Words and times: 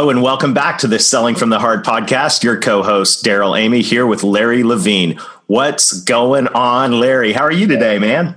Hello 0.00 0.08
and 0.08 0.22
welcome 0.22 0.54
back 0.54 0.78
to 0.78 0.86
the 0.86 0.98
Selling 0.98 1.34
from 1.34 1.50
the 1.50 1.58
Heart 1.58 1.84
podcast. 1.84 2.42
Your 2.42 2.58
co-host 2.58 3.22
Darrell 3.22 3.54
Amy 3.54 3.82
here 3.82 4.06
with 4.06 4.22
Larry 4.22 4.62
Levine. 4.62 5.20
What's 5.46 6.00
going 6.04 6.48
on, 6.48 6.98
Larry? 6.98 7.34
How 7.34 7.42
are 7.42 7.52
you 7.52 7.66
today, 7.66 7.98
man? 7.98 8.34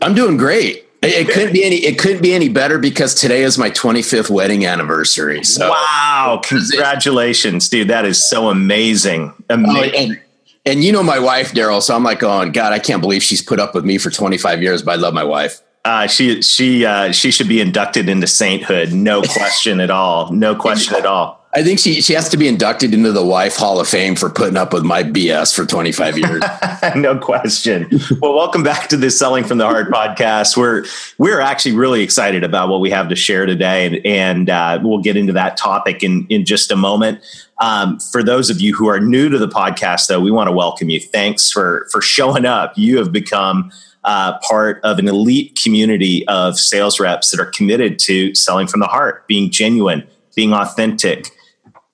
I'm 0.00 0.14
doing 0.14 0.36
great. 0.36 0.88
It, 1.02 1.28
couldn't 1.28 1.52
be 1.52 1.64
any. 1.64 1.78
It 1.78 1.98
couldn't 1.98 2.22
be 2.22 2.34
any 2.34 2.48
better 2.48 2.78
because 2.78 3.16
today 3.16 3.42
is 3.42 3.58
my 3.58 3.68
25th 3.72 4.30
wedding 4.30 4.64
anniversary. 4.64 5.42
So 5.42 5.70
wow! 5.70 6.40
Congratulations, 6.44 7.68
dude. 7.68 7.88
That 7.88 8.04
is 8.04 8.24
so 8.24 8.48
amazing. 8.48 9.34
Amazing. 9.50 9.92
Oh, 9.92 9.98
and, 9.98 10.20
and 10.66 10.84
you 10.84 10.92
know 10.92 11.02
my 11.02 11.18
wife, 11.18 11.52
Darrell. 11.52 11.80
So 11.80 11.96
I'm 11.96 12.04
like, 12.04 12.22
oh 12.22 12.48
God, 12.50 12.72
I 12.72 12.78
can't 12.78 13.02
believe 13.02 13.24
she's 13.24 13.42
put 13.42 13.58
up 13.58 13.74
with 13.74 13.84
me 13.84 13.98
for 13.98 14.10
25 14.10 14.62
years. 14.62 14.82
But 14.82 14.92
I 14.92 14.94
love 14.94 15.14
my 15.14 15.24
wife. 15.24 15.60
Uh, 15.86 16.08
she 16.08 16.42
she 16.42 16.84
uh, 16.84 17.12
she 17.12 17.30
should 17.30 17.46
be 17.46 17.60
inducted 17.60 18.08
into 18.08 18.26
sainthood, 18.26 18.92
no 18.92 19.22
question 19.28 19.78
at 19.78 19.88
all, 19.88 20.32
no 20.32 20.56
question 20.56 20.96
at 20.96 21.06
all. 21.06 21.46
I 21.54 21.62
think 21.62 21.78
she 21.78 22.00
she 22.00 22.12
has 22.14 22.28
to 22.30 22.36
be 22.36 22.48
inducted 22.48 22.92
into 22.92 23.12
the 23.12 23.24
Wife 23.24 23.54
Hall 23.54 23.78
of 23.78 23.86
Fame 23.86 24.16
for 24.16 24.28
putting 24.28 24.56
up 24.56 24.72
with 24.72 24.82
my 24.82 25.04
BS 25.04 25.54
for 25.54 25.64
25 25.64 26.18
years. 26.18 26.42
no 26.96 27.16
question. 27.16 27.88
Well, 28.20 28.34
welcome 28.34 28.64
back 28.64 28.88
to 28.88 28.96
the 28.96 29.12
Selling 29.12 29.44
from 29.44 29.58
the 29.58 29.64
Heart 29.64 29.92
podcast. 29.92 30.56
We're 30.56 30.84
we're 31.18 31.40
actually 31.40 31.76
really 31.76 32.02
excited 32.02 32.42
about 32.42 32.68
what 32.68 32.80
we 32.80 32.90
have 32.90 33.08
to 33.10 33.14
share 33.14 33.46
today, 33.46 33.86
and, 33.86 34.04
and 34.04 34.50
uh, 34.50 34.80
we'll 34.82 35.02
get 35.02 35.16
into 35.16 35.34
that 35.34 35.56
topic 35.56 36.02
in 36.02 36.26
in 36.28 36.44
just 36.44 36.72
a 36.72 36.76
moment. 36.76 37.20
Um, 37.60 38.00
for 38.00 38.24
those 38.24 38.50
of 38.50 38.60
you 38.60 38.74
who 38.74 38.88
are 38.88 38.98
new 38.98 39.28
to 39.28 39.38
the 39.38 39.48
podcast, 39.48 40.08
though, 40.08 40.20
we 40.20 40.32
want 40.32 40.48
to 40.48 40.52
welcome 40.52 40.90
you. 40.90 40.98
Thanks 40.98 41.52
for 41.52 41.86
for 41.92 42.02
showing 42.02 42.44
up. 42.44 42.76
You 42.76 42.98
have 42.98 43.12
become 43.12 43.70
uh, 44.06 44.38
part 44.38 44.80
of 44.84 44.98
an 44.98 45.08
elite 45.08 45.58
community 45.62 46.26
of 46.28 46.58
sales 46.58 46.98
reps 46.98 47.30
that 47.32 47.40
are 47.40 47.50
committed 47.50 47.98
to 47.98 48.34
selling 48.34 48.66
from 48.66 48.80
the 48.80 48.86
heart, 48.86 49.26
being 49.26 49.50
genuine, 49.50 50.06
being 50.34 50.52
authentic, 50.52 51.30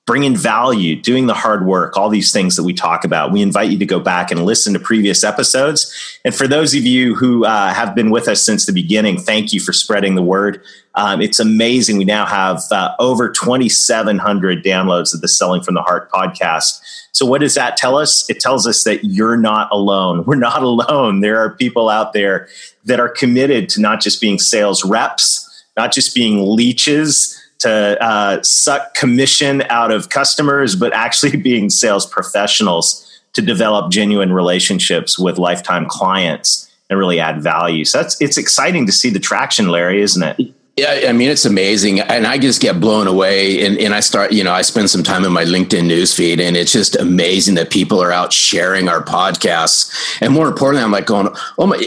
bringing 0.05 0.36
value, 0.36 1.00
doing 1.00 1.27
the 1.27 1.34
hard 1.34 1.64
work, 1.64 1.97
all 1.97 2.08
these 2.08 2.33
things 2.33 2.56
that 2.56 2.64
we 2.64 2.75
talk 2.75 3.05
about. 3.05 3.31
We 3.31 3.41
invite 3.41 3.70
you 3.70 3.78
to 3.78 3.86
go 3.86 4.00
back 4.00 4.33
and 4.33 4.44
listen 4.44 4.72
to 4.72 4.81
previous 4.81 5.22
episodes. 5.22 6.19
And 6.25 6.34
for 6.34 6.48
those 6.48 6.75
of 6.75 6.84
you 6.84 7.14
who 7.14 7.44
uh, 7.44 7.72
have 7.72 7.94
been 7.94 8.11
with 8.11 8.27
us 8.27 8.44
since 8.44 8.67
the 8.67 8.72
beginning, 8.72 9.17
thank 9.19 9.53
you 9.53 9.61
for 9.61 9.72
spreading 9.72 10.17
the 10.17 10.22
word. 10.22 10.61
Um, 10.97 11.22
it's 11.22 11.39
amazing. 11.39 11.98
We 11.98 12.05
now 12.05 12.27
have 12.27 12.62
uh, 12.72 12.97
over 12.98 13.31
2,700 13.31 14.64
downloads 14.64 15.14
of 15.14 15.20
the 15.20 15.28
Selling 15.28 15.62
from 15.62 15.75
the 15.75 15.83
Heart 15.83 16.11
podcast. 16.11 16.81
So, 17.12 17.25
what 17.25 17.41
does 17.41 17.55
that 17.55 17.77
tell 17.77 17.97
us? 17.97 18.28
It 18.28 18.41
tells 18.41 18.66
us 18.66 18.84
that 18.84 19.05
you're 19.05 19.37
not 19.37 19.69
alone. 19.70 20.25
We're 20.25 20.34
not 20.34 20.62
alone. 20.62 21.20
There 21.20 21.39
are 21.39 21.50
people 21.50 21.89
out 21.89 22.12
there 22.12 22.48
that 22.84 22.98
are 22.98 23.09
committed 23.09 23.69
to 23.70 23.81
not 23.81 24.00
just 24.00 24.20
being 24.20 24.39
sales 24.39 24.84
reps, 24.84 25.64
not 25.77 25.92
just 25.92 26.14
being 26.14 26.56
leeches 26.56 27.39
to 27.62 28.02
uh, 28.02 28.42
suck 28.42 28.94
commission 28.94 29.62
out 29.70 29.91
of 29.91 30.09
customers, 30.09 30.76
but 30.76 30.92
actually 30.92 31.37
being 31.42 31.70
sales 31.70 32.06
professionals 32.06 33.09
to 33.32 33.42
develop 33.42 33.91
genuine 33.91 34.32
relationships 34.32 35.19
with 35.19 35.38
lifetime 35.38 35.87
clients 35.88 36.70
and 36.91 36.98
really 36.98 37.19
add 37.19 37.42
value. 37.42 37.84
So 37.84 38.03
that's 38.03 38.20
it's 38.20 38.37
exciting 38.37 38.84
to 38.87 38.92
see 38.92 39.10
the 39.10 39.19
traction, 39.19 39.69
Larry, 39.69 40.03
isn't 40.03 40.22
it? 40.22 40.54
Yeah, 40.76 41.06
I 41.09 41.12
mean 41.12 41.31
it's 41.31 41.44
amazing, 41.44 42.00
and 42.00 42.26
I 42.26 42.38
just 42.38 42.60
get 42.60 42.81
blown 42.81 43.06
away. 43.06 43.64
And, 43.64 43.78
and 43.78 43.94
I 43.94 44.00
start, 44.00 44.32
you 44.32 44.42
know, 44.42 44.53
I 44.53 44.62
spend 44.62 44.91
some 44.91 45.03
time 45.03 45.25
in 45.25 45.32
my 45.32 45.44
LinkedIn 45.44 45.84
newsfeed, 45.84 46.41
and 46.41 46.56
it's 46.56 46.72
just 46.72 46.97
amazing 46.97 47.54
that 47.56 47.70
people 47.70 48.03
are 48.03 48.10
out 48.10 48.32
sharing 48.32 48.88
our 48.88 49.03
podcasts. 49.03 50.19
And 50.20 50.32
more 50.32 50.48
importantly, 50.48 50.82
I'm 50.82 50.91
like 50.91 51.06
going, 51.06 51.28
"Oh 51.58 51.66
my!" 51.66 51.87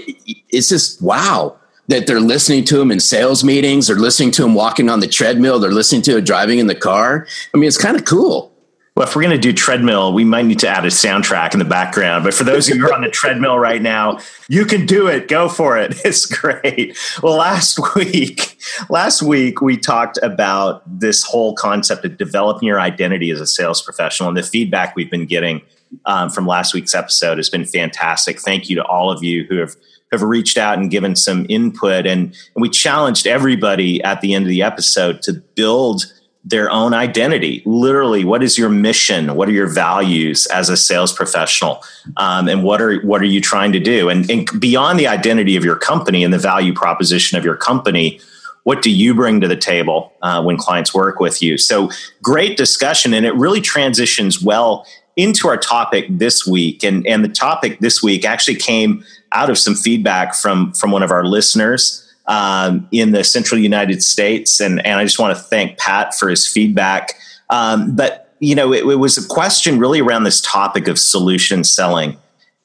It's 0.50 0.70
just 0.70 1.02
wow 1.02 1.58
that 1.88 2.08
they're 2.08 2.20
listening 2.20 2.64
to 2.66 2.78
them 2.78 2.92
in 2.92 3.00
sales 3.00 3.44
meetings, 3.44 3.88
they're 3.88 3.96
listening 3.96 4.32
to 4.32 4.42
them 4.42 4.54
walking 4.54 4.90
on 4.90 5.00
the 5.00 5.08
treadmill, 5.08 5.60
they're 5.60 5.72
listening 5.72 6.02
to 6.04 6.18
it 6.18 6.26
driving 6.26 6.60
in 6.60 6.68
the 6.68 6.76
car. 6.76 7.28
I 7.54 7.58
mean, 7.58 7.68
it's 7.68 7.78
kind 7.78 7.96
of 7.96 8.06
cool. 8.06 8.52
Well, 8.96 9.06
if 9.06 9.14
we're 9.14 9.24
going 9.24 9.36
to 9.36 9.38
do 9.38 9.52
treadmill, 9.52 10.14
we 10.14 10.24
might 10.24 10.46
need 10.46 10.60
to 10.60 10.70
add 10.70 10.86
a 10.86 10.88
soundtrack 10.88 11.52
in 11.52 11.60
the 11.60 11.66
background. 11.66 12.24
But 12.24 12.34
for 12.34 12.46
those 12.46 12.70
of 12.70 12.78
you 12.78 12.82
who 12.82 12.90
are 12.90 12.94
on 12.94 13.02
the 13.02 13.10
treadmill 13.10 13.60
right 13.60 13.82
now, 13.82 14.20
you 14.48 14.64
can 14.64 14.86
do 14.86 15.08
it. 15.08 15.28
Go 15.28 15.50
for 15.50 15.78
it. 15.78 15.94
It's 16.06 16.26
great. 16.26 16.98
Well, 17.22 17.36
last 17.36 17.78
week, 17.96 18.58
last 18.90 19.22
week 19.22 19.60
we 19.60 19.76
talked 19.76 20.18
about 20.24 20.82
this 20.88 21.24
whole 21.24 21.56
concept 21.56 22.06
of 22.06 22.16
developing 22.16 22.68
your 22.68 22.80
identity 22.80 23.32
as 23.32 23.42
a 23.42 23.48
sales 23.48 23.82
professional, 23.82 24.30
and 24.30 24.38
the 24.38 24.44
feedback 24.44 24.96
we've 24.96 25.12
been 25.12 25.26
getting 25.26 25.62
um, 26.06 26.30
from 26.30 26.48
last 26.48 26.74
week's 26.74 26.96
episode 26.96 27.38
has 27.38 27.50
been 27.50 27.66
fantastic. 27.66 28.40
Thank 28.40 28.70
you 28.70 28.78
to 28.78 28.86
all 28.86 29.12
of 29.12 29.24
you 29.24 29.44
who 29.50 29.58
have 29.58 29.76
have 30.20 30.28
reached 30.28 30.58
out 30.58 30.78
and 30.80 30.90
given 30.90 31.16
some 31.16 31.46
input, 31.50 32.06
and, 32.06 32.36
and 32.56 32.62
we 32.62 32.70
challenged 32.70 33.28
everybody 33.28 34.04
at 34.04 34.22
the 34.22 34.34
end 34.34 34.46
of 34.46 34.50
the 34.50 34.64
episode 34.64 35.22
to 35.24 35.34
build 35.34 36.06
their 36.48 36.70
own 36.70 36.94
identity. 36.94 37.64
Literally, 37.66 38.24
what 38.24 38.44
is 38.44 38.58
your 38.58 38.70
mission? 38.70 39.36
What 39.36 39.50
are 39.50 39.52
your 39.52 39.68
values 39.68 40.46
as 40.48 40.70
a 40.70 40.78
sales 40.78 41.12
professional? 41.12 41.84
Um, 42.18 42.48
and 42.48 42.64
what 42.64 42.82
are 42.82 43.00
what 43.02 43.22
are 43.22 43.26
you 43.26 43.42
trying 43.42 43.72
to 43.74 43.80
do? 43.80 44.10
And, 44.10 44.30
and 44.30 44.48
beyond 44.60 45.00
the 45.00 45.08
identity 45.08 45.56
of 45.56 45.66
your 45.66 45.76
company 45.76 46.24
and 46.24 46.32
the 46.32 46.38
value 46.38 46.74
proposition 46.74 47.38
of 47.38 47.44
your 47.44 47.56
company, 47.56 48.20
what 48.62 48.84
do 48.84 48.92
you 48.92 49.16
bring 49.16 49.42
to 49.42 49.48
the 49.48 49.56
table 49.56 50.14
uh, 50.22 50.42
when 50.44 50.58
clients 50.58 50.94
work 50.94 51.20
with 51.20 51.42
you? 51.42 51.58
So 51.58 51.90
great 52.22 52.58
discussion, 52.58 53.14
and 53.14 53.26
it 53.26 53.34
really 53.36 53.62
transitions 53.62 54.42
well 54.42 54.86
into 55.16 55.48
our 55.48 55.58
topic 55.58 56.06
this 56.10 56.46
week. 56.46 56.84
And 56.84 57.06
and 57.08 57.24
the 57.24 57.30
topic 57.30 57.80
this 57.80 58.04
week 58.04 58.26
actually 58.26 58.56
came 58.58 59.04
out 59.32 59.50
of 59.50 59.58
some 59.58 59.76
feedback 59.76 60.36
from 60.36 60.74
from 60.74 60.92
one 60.92 61.04
of 61.04 61.12
our 61.12 61.26
listeners 61.26 62.02
um, 62.28 62.88
in 62.92 63.12
the 63.12 63.24
central 63.24 63.60
United 63.60 64.04
States. 64.04 64.60
And, 64.60 64.86
and 64.86 65.00
I 65.00 65.04
just 65.04 65.20
want 65.20 65.36
to 65.38 65.44
thank 65.44 65.78
Pat 65.78 66.16
for 66.16 66.30
his 66.30 66.48
feedback. 66.48 67.14
Um, 67.50 67.96
but, 67.96 68.34
you 68.40 68.56
know, 68.56 68.74
it, 68.74 68.86
it 68.86 68.96
was 68.96 69.18
a 69.18 69.28
question 69.28 69.80
really 69.80 70.02
around 70.02 70.24
this 70.24 70.42
topic 70.42 70.88
of 70.88 70.98
solution 70.98 71.64
selling. 71.64 72.18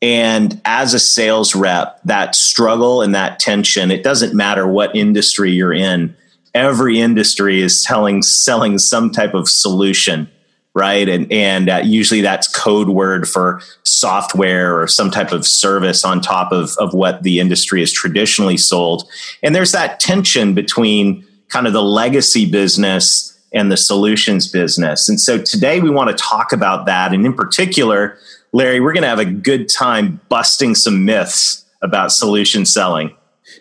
And 0.02 0.60
as 0.64 0.94
a 0.94 0.98
sales 0.98 1.54
rep, 1.54 2.00
that 2.04 2.34
struggle 2.34 3.02
and 3.02 3.14
that 3.14 3.38
tension, 3.38 3.90
it 3.90 4.02
doesn't 4.02 4.34
matter 4.34 4.66
what 4.66 4.96
industry 4.96 5.52
you're 5.52 5.74
in, 5.74 6.16
every 6.54 6.98
industry 6.98 7.60
is 7.60 7.82
selling, 7.84 8.22
selling 8.22 8.78
some 8.78 9.10
type 9.10 9.34
of 9.34 9.46
solution 9.48 10.30
right? 10.75 11.08
And 11.08 11.31
and 11.32 11.69
uh, 11.69 11.82
usually 11.84 12.20
that's 12.20 12.48
code 12.48 12.88
word 12.88 13.28
for 13.28 13.60
software 13.82 14.81
or 14.81 14.86
some 14.86 15.10
type 15.10 15.32
of 15.32 15.47
service 15.47 16.04
on 16.04 16.20
top 16.20 16.53
of 16.53 16.70
of 16.78 16.94
what 16.94 17.22
the 17.22 17.41
industry 17.41 17.81
has 17.81 17.92
traditionally 17.92 18.56
sold. 18.56 19.09
And 19.42 19.54
there's 19.54 19.72
that 19.72 20.00
tension 20.00 20.54
between 20.54 21.26
kind 21.48 21.66
of 21.66 21.72
the 21.72 21.82
legacy 21.82 22.48
business 22.48 23.26
and 23.53 23.72
the 23.72 23.76
solutions 23.76 24.47
business. 24.47 25.09
And 25.09 25.20
so 25.20 25.36
today 25.38 25.80
we 25.80 25.91
want 25.91 26.16
to 26.16 26.16
talk 26.16 26.53
about 26.53 26.86
that, 26.86 27.12
and 27.12 27.26
in 27.26 27.34
particular, 27.34 28.16
Larry, 28.53 28.80
we're 28.80 28.92
going 28.92 29.03
to 29.03 29.09
have 29.09 29.19
a 29.19 29.25
good 29.25 29.69
time 29.69 30.20
busting 30.28 30.75
some 30.75 31.04
myths 31.04 31.64
about 31.82 32.12
solution 32.12 32.64
selling. 32.64 33.16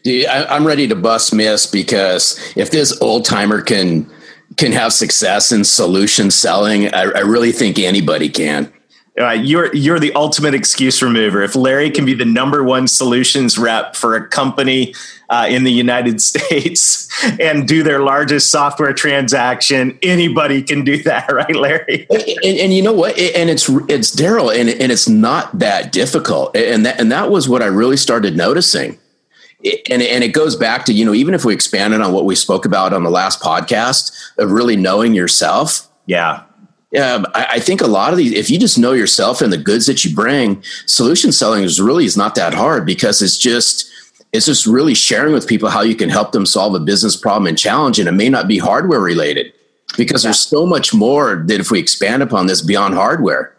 I, 0.06 0.46
am 0.56 0.66
ready 0.66 0.88
to 0.88 0.96
bust 0.96 1.34
myths 1.34 1.66
because 1.66 2.40
if 2.56 2.72
this 2.72 3.00
old 3.02 3.26
timer 3.26 3.62
can 3.62 4.10
can 4.58 4.72
have 4.72 4.94
success 4.94 5.52
in 5.52 5.64
solution 5.64 6.32
selling, 6.32 6.94
I, 6.94 7.04
I 7.04 7.20
really 7.20 7.52
think 7.52 7.80
anybody 7.80 8.30
can. 8.30 8.72
Uh, 9.20 9.32
you're 9.32 9.74
you're 9.76 10.00
the 10.00 10.14
ultimate 10.14 10.54
excuse 10.54 11.02
remover. 11.02 11.42
If 11.42 11.54
Larry 11.54 11.90
can 11.90 12.06
be 12.06 12.14
the 12.14 12.26
number 12.26 12.64
one 12.64 12.88
solutions 12.88 13.58
rep 13.58 13.96
for 13.96 14.16
a 14.16 14.26
company 14.26 14.94
uh, 15.30 15.46
in 15.50 15.66
the 15.66 15.72
United 15.72 16.22
States 16.22 17.10
and 17.38 17.68
do 17.68 17.84
their 17.84 18.00
largest 18.00 18.50
software 18.50 18.94
transaction, 18.94 20.00
anybody 20.02 20.62
can 20.64 20.86
do 20.86 21.04
that, 21.04 21.30
right, 21.34 21.54
Larry? 21.54 22.08
and, 22.10 22.22
and, 22.22 22.58
and 22.60 22.74
you 22.74 22.82
know 22.82 22.94
what? 22.94 23.18
And 23.18 23.50
it's 23.50 23.68
it's 23.90 24.12
Darrell, 24.12 24.52
and 24.52 24.70
and 24.70 24.92
it's 24.92 25.10
not 25.10 25.58
that 25.60 25.92
difficult. 25.92 26.56
And 26.56 26.86
that 26.86 26.98
and 27.00 27.12
that 27.12 27.30
was 27.30 27.50
what 27.50 27.62
I 27.62 27.66
really 27.66 27.98
started 27.98 28.38
noticing 28.38 28.98
and, 29.90 30.02
and 30.02 30.24
it 30.24 30.34
goes 30.34 30.56
back 30.56 30.86
to 30.86 30.94
you 30.94 31.06
know 31.06 31.14
even 31.14 31.34
if 31.34 31.46
we 31.46 31.54
expanded 31.54 32.02
on 32.02 32.14
what 32.14 32.26
we 32.26 32.36
spoke 32.36 32.66
about 32.66 32.94
on 32.94 33.04
the 33.04 33.10
last 33.10 33.42
podcast 33.42 34.12
of 34.38 34.52
really 34.52 34.76
knowing 34.76 35.14
yourself. 35.14 35.88
Yeah. 36.06 36.44
Yeah 36.92 37.24
I, 37.36 37.46
I 37.52 37.60
think 37.60 37.82
a 37.82 37.88
lot 37.88 38.12
of 38.12 38.18
these 38.18 38.34
if 38.34 38.50
you 38.50 38.60
just 38.60 38.78
know 38.78 38.94
yourself 38.94 39.42
and 39.42 39.52
the 39.52 39.58
goods 39.58 39.86
that 39.86 40.04
you 40.04 40.16
bring 40.16 40.64
solution 40.86 41.32
selling 41.32 41.64
is 41.64 41.80
really 41.80 42.06
is 42.06 42.18
not 42.18 42.36
that 42.36 42.54
hard 42.54 42.86
because 42.86 43.22
it's 43.22 43.38
just 43.38 43.92
it's 44.32 44.46
just 44.46 44.66
really 44.66 44.94
sharing 44.94 45.34
with 45.34 45.48
people 45.48 45.70
how 45.70 45.82
you 45.82 45.96
can 45.96 46.10
help 46.10 46.32
them 46.32 46.46
solve 46.46 46.76
a 46.76 46.80
business 46.80 47.16
problem 47.16 47.48
and 47.48 47.58
challenge 47.58 48.00
and 48.00 48.08
it 48.08 48.14
may 48.14 48.30
not 48.30 48.48
be 48.48 48.58
hardware 48.58 49.00
related 49.00 49.54
because 49.98 50.24
there's 50.24 50.40
so 50.40 50.66
much 50.66 50.94
more 50.94 51.44
that 51.48 51.60
if 51.60 51.72
we 51.72 51.80
expand 51.80 52.24
upon 52.24 52.48
this 52.48 52.62
beyond 52.62 52.96
hardware. 52.96 53.56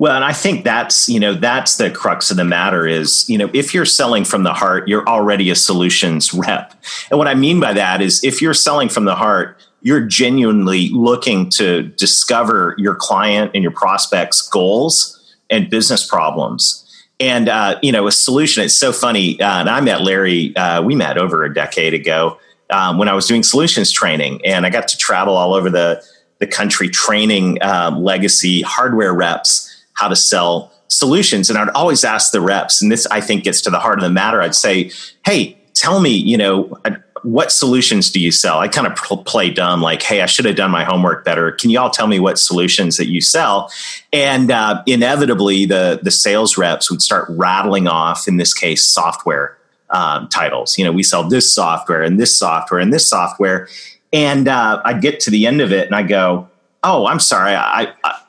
Well, 0.00 0.16
and 0.16 0.24
I 0.24 0.32
think 0.32 0.64
that's, 0.64 1.10
you 1.10 1.20
know, 1.20 1.34
that's 1.34 1.76
the 1.76 1.90
crux 1.90 2.30
of 2.30 2.38
the 2.38 2.44
matter 2.44 2.86
is, 2.86 3.28
you 3.28 3.36
know, 3.36 3.50
if 3.52 3.74
you're 3.74 3.84
selling 3.84 4.24
from 4.24 4.44
the 4.44 4.54
heart, 4.54 4.88
you're 4.88 5.06
already 5.06 5.50
a 5.50 5.54
solutions 5.54 6.32
rep. 6.32 6.74
And 7.10 7.18
what 7.18 7.28
I 7.28 7.34
mean 7.34 7.60
by 7.60 7.74
that 7.74 8.00
is 8.00 8.24
if 8.24 8.40
you're 8.40 8.54
selling 8.54 8.88
from 8.88 9.04
the 9.04 9.14
heart, 9.14 9.62
you're 9.82 10.00
genuinely 10.00 10.88
looking 10.88 11.50
to 11.50 11.82
discover 11.82 12.74
your 12.78 12.94
client 12.94 13.50
and 13.52 13.62
your 13.62 13.72
prospects' 13.72 14.40
goals 14.48 15.36
and 15.50 15.68
business 15.68 16.06
problems. 16.06 16.82
And, 17.20 17.50
uh, 17.50 17.78
you 17.82 17.92
know, 17.92 18.06
a 18.06 18.12
solution, 18.12 18.64
it's 18.64 18.74
so 18.74 18.94
funny. 18.94 19.38
Uh, 19.38 19.60
and 19.60 19.68
I 19.68 19.82
met 19.82 20.00
Larry, 20.00 20.56
uh, 20.56 20.80
we 20.80 20.94
met 20.94 21.18
over 21.18 21.44
a 21.44 21.52
decade 21.52 21.92
ago 21.92 22.38
um, 22.70 22.96
when 22.96 23.10
I 23.10 23.12
was 23.12 23.26
doing 23.26 23.42
solutions 23.42 23.92
training, 23.92 24.40
and 24.46 24.64
I 24.64 24.70
got 24.70 24.88
to 24.88 24.96
travel 24.96 25.36
all 25.36 25.52
over 25.52 25.68
the, 25.68 26.02
the 26.38 26.46
country 26.46 26.88
training 26.88 27.62
um, 27.62 28.02
legacy 28.02 28.62
hardware 28.62 29.12
reps 29.12 29.66
how 30.00 30.08
to 30.08 30.16
sell 30.16 30.72
solutions. 30.88 31.50
And 31.50 31.58
I'd 31.58 31.68
always 31.70 32.04
ask 32.04 32.32
the 32.32 32.40
reps, 32.40 32.82
and 32.82 32.90
this 32.90 33.06
I 33.06 33.20
think 33.20 33.44
gets 33.44 33.60
to 33.62 33.70
the 33.70 33.78
heart 33.78 33.98
of 33.98 34.02
the 34.02 34.10
matter. 34.10 34.42
I'd 34.42 34.54
say, 34.54 34.90
hey, 35.24 35.56
tell 35.74 36.00
me, 36.00 36.10
you 36.10 36.36
know, 36.36 36.78
what 37.22 37.52
solutions 37.52 38.10
do 38.10 38.18
you 38.18 38.32
sell? 38.32 38.58
I 38.60 38.68
kind 38.68 38.86
of 38.86 38.94
play 39.26 39.50
dumb, 39.50 39.82
like, 39.82 40.02
hey, 40.02 40.22
I 40.22 40.26
should 40.26 40.46
have 40.46 40.56
done 40.56 40.70
my 40.70 40.84
homework 40.84 41.22
better. 41.22 41.52
Can 41.52 41.68
you 41.68 41.78
all 41.78 41.90
tell 41.90 42.06
me 42.06 42.18
what 42.18 42.38
solutions 42.38 42.96
that 42.96 43.08
you 43.08 43.20
sell? 43.20 43.70
And 44.10 44.50
uh, 44.50 44.82
inevitably, 44.86 45.66
the 45.66 46.00
the 46.02 46.10
sales 46.10 46.56
reps 46.56 46.90
would 46.90 47.02
start 47.02 47.26
rattling 47.28 47.86
off, 47.88 48.26
in 48.26 48.38
this 48.38 48.54
case, 48.54 48.88
software 48.88 49.58
um, 49.90 50.28
titles. 50.28 50.78
You 50.78 50.84
know, 50.84 50.92
we 50.92 51.02
sell 51.02 51.28
this 51.28 51.54
software 51.54 52.02
and 52.02 52.18
this 52.18 52.36
software 52.36 52.80
and 52.80 52.92
this 52.92 53.06
software. 53.06 53.68
And 54.12 54.48
uh, 54.48 54.80
I'd 54.84 55.02
get 55.02 55.20
to 55.20 55.30
the 55.30 55.46
end 55.46 55.60
of 55.60 55.72
it, 55.72 55.86
and 55.86 55.94
I 55.94 56.02
go, 56.02 56.48
oh, 56.82 57.06
I'm 57.06 57.20
sorry, 57.20 57.54
I, 57.54 57.92
I 58.02 58.19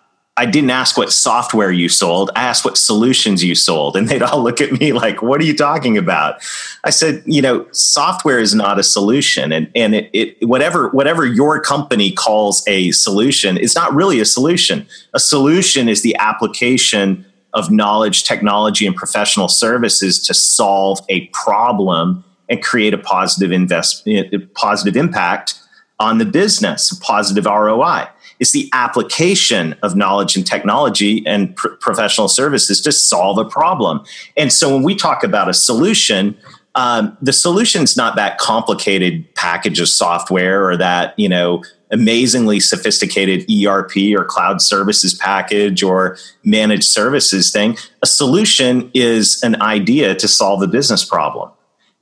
I 0.42 0.48
didn't 0.48 0.72
ask 0.72 0.98
what 0.98 1.12
software 1.12 1.72
you 1.72 1.88
sold. 1.88 2.32
I 2.36 2.42
asked 2.42 2.66
what 2.66 2.76
solutions 2.76 3.44
you 3.44 3.54
sold. 3.54 3.96
And 3.96 4.10
they'd 4.10 4.24
all 4.24 4.42
look 4.42 4.60
at 4.60 4.72
me 4.80 4.92
like, 4.92 5.22
what 5.22 5.40
are 5.40 5.44
you 5.44 5.56
talking 5.56 6.00
about? 6.00 6.42
I 6.84 6.90
said, 6.90 7.22
you 7.28 7.44
know, 7.44 7.68
software 7.74 8.40
is 8.40 8.56
not 8.56 8.80
a 8.80 8.84
solution. 8.84 9.52
And, 9.52 9.70
and 9.76 9.94
it, 9.94 10.10
it, 10.14 10.48
whatever, 10.48 10.90
whatever 10.90 11.28
your 11.28 11.62
company 11.62 12.12
calls 12.12 12.64
a 12.68 12.90
solution 12.90 13.56
it's 13.58 13.76
not 13.76 13.94
really 13.94 14.20
a 14.20 14.26
solution. 14.26 14.88
A 15.14 15.20
solution 15.20 15.88
is 15.88 16.02
the 16.02 16.16
application 16.16 17.24
of 17.54 17.70
knowledge, 17.70 18.24
technology, 18.24 18.88
and 18.88 18.96
professional 18.96 19.48
services 19.48 20.18
to 20.26 20.34
solve 20.34 21.02
a 21.08 21.28
problem 21.28 22.24
and 22.50 22.64
create 22.64 22.96
a 22.96 22.98
positive 22.98 23.52
invest, 23.52 24.08
eh, 24.08 24.24
positive 24.56 24.98
impact 24.98 25.54
on 26.00 26.18
the 26.18 26.26
business, 26.26 27.00
positive 27.04 27.46
ROI 27.46 28.08
is 28.42 28.52
the 28.52 28.68
application 28.74 29.76
of 29.84 29.96
knowledge 29.96 30.36
and 30.36 30.46
technology 30.46 31.24
and 31.26 31.56
pr- 31.56 31.70
professional 31.80 32.28
services 32.28 32.82
to 32.82 32.92
solve 32.92 33.38
a 33.38 33.46
problem. 33.46 34.04
And 34.36 34.52
so 34.52 34.74
when 34.74 34.84
we 34.84 34.96
talk 34.96 35.24
about 35.24 35.48
a 35.48 35.54
solution, 35.54 36.36
um, 36.74 37.16
the 37.22 37.34
solution's 37.34 37.96
not 37.96 38.16
that 38.16 38.40
complicated 38.40 39.34
package 39.36 39.80
of 39.80 39.88
software 39.88 40.68
or 40.68 40.76
that 40.78 41.14
you 41.18 41.30
know 41.30 41.64
amazingly 41.92 42.60
sophisticated 42.60 43.46
ERP 43.52 43.98
or 44.18 44.24
cloud 44.24 44.62
services 44.62 45.14
package 45.14 45.84
or 45.84 46.18
managed 46.44 46.86
services 46.86 47.52
thing. 47.52 47.78
A 48.02 48.08
solution 48.08 48.90
is 48.94 49.42
an 49.44 49.62
idea 49.62 50.16
to 50.16 50.28
solve 50.28 50.64
a 50.64 50.68
business 50.68 51.04
problem. 51.04 51.52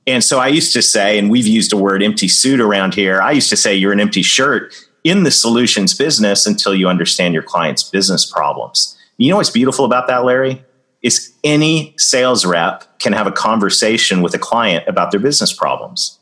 And 0.06 0.22
so 0.24 0.38
I 0.38 0.46
used 0.46 0.72
to 0.74 0.82
say, 0.82 1.18
and 1.18 1.28
we've 1.28 1.46
used 1.46 1.72
a 1.72 1.76
word 1.76 2.02
empty 2.02 2.28
suit 2.28 2.60
around 2.60 2.94
here. 2.94 3.20
I 3.20 3.32
used 3.32 3.50
to 3.50 3.56
say 3.56 3.74
you're 3.74 3.92
an 3.92 4.00
empty 4.00 4.22
shirt 4.22 4.72
in 5.04 5.22
the 5.22 5.30
solutions 5.30 5.94
business 5.94 6.46
until 6.46 6.74
you 6.74 6.88
understand 6.88 7.34
your 7.34 7.42
client's 7.42 7.82
business 7.82 8.30
problems. 8.30 8.96
You 9.16 9.30
know 9.30 9.36
what's 9.36 9.50
beautiful 9.50 9.84
about 9.84 10.06
that, 10.08 10.24
Larry? 10.24 10.64
Is 11.02 11.32
any 11.44 11.94
sales 11.96 12.44
rep 12.44 12.98
can 12.98 13.12
have 13.12 13.26
a 13.26 13.32
conversation 13.32 14.22
with 14.22 14.34
a 14.34 14.38
client 14.38 14.86
about 14.86 15.10
their 15.10 15.20
business 15.20 15.52
problems. 15.52 16.18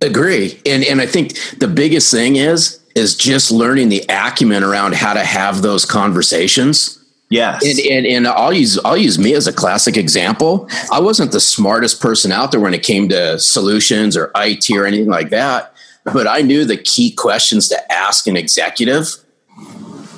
Agree. 0.00 0.60
And 0.66 0.82
and 0.84 1.00
I 1.00 1.06
think 1.06 1.34
the 1.58 1.68
biggest 1.68 2.10
thing 2.10 2.36
is 2.36 2.80
is 2.94 3.16
just 3.16 3.50
learning 3.50 3.88
the 3.88 4.04
acumen 4.08 4.64
around 4.64 4.94
how 4.94 5.14
to 5.14 5.24
have 5.24 5.62
those 5.62 5.84
conversations. 5.84 6.98
Yes. 7.30 7.64
And, 7.64 7.78
and, 7.80 8.06
and 8.06 8.28
I'll 8.28 8.52
use 8.52 8.78
I'll 8.84 8.96
use 8.96 9.18
me 9.18 9.34
as 9.34 9.46
a 9.46 9.52
classic 9.52 9.96
example. 9.96 10.68
I 10.90 11.00
wasn't 11.00 11.32
the 11.32 11.40
smartest 11.40 12.00
person 12.00 12.32
out 12.32 12.50
there 12.50 12.60
when 12.60 12.74
it 12.74 12.82
came 12.82 13.08
to 13.10 13.38
solutions 13.38 14.16
or 14.16 14.30
IT 14.34 14.70
or 14.70 14.84
anything 14.84 15.08
like 15.08 15.30
that 15.30 15.71
but 16.04 16.26
I 16.26 16.42
knew 16.42 16.64
the 16.64 16.76
key 16.76 17.12
questions 17.12 17.68
to 17.68 17.92
ask 17.92 18.26
an 18.26 18.36
executive 18.36 19.06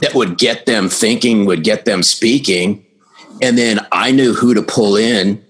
that 0.00 0.14
would 0.14 0.38
get 0.38 0.66
them 0.66 0.88
thinking, 0.88 1.44
would 1.44 1.62
get 1.64 1.84
them 1.84 2.02
speaking. 2.02 2.84
And 3.42 3.58
then 3.58 3.81
I 3.92 4.10
knew 4.10 4.34
who 4.34 4.54
to 4.54 4.62
pull 4.62 4.96
in 4.96 5.44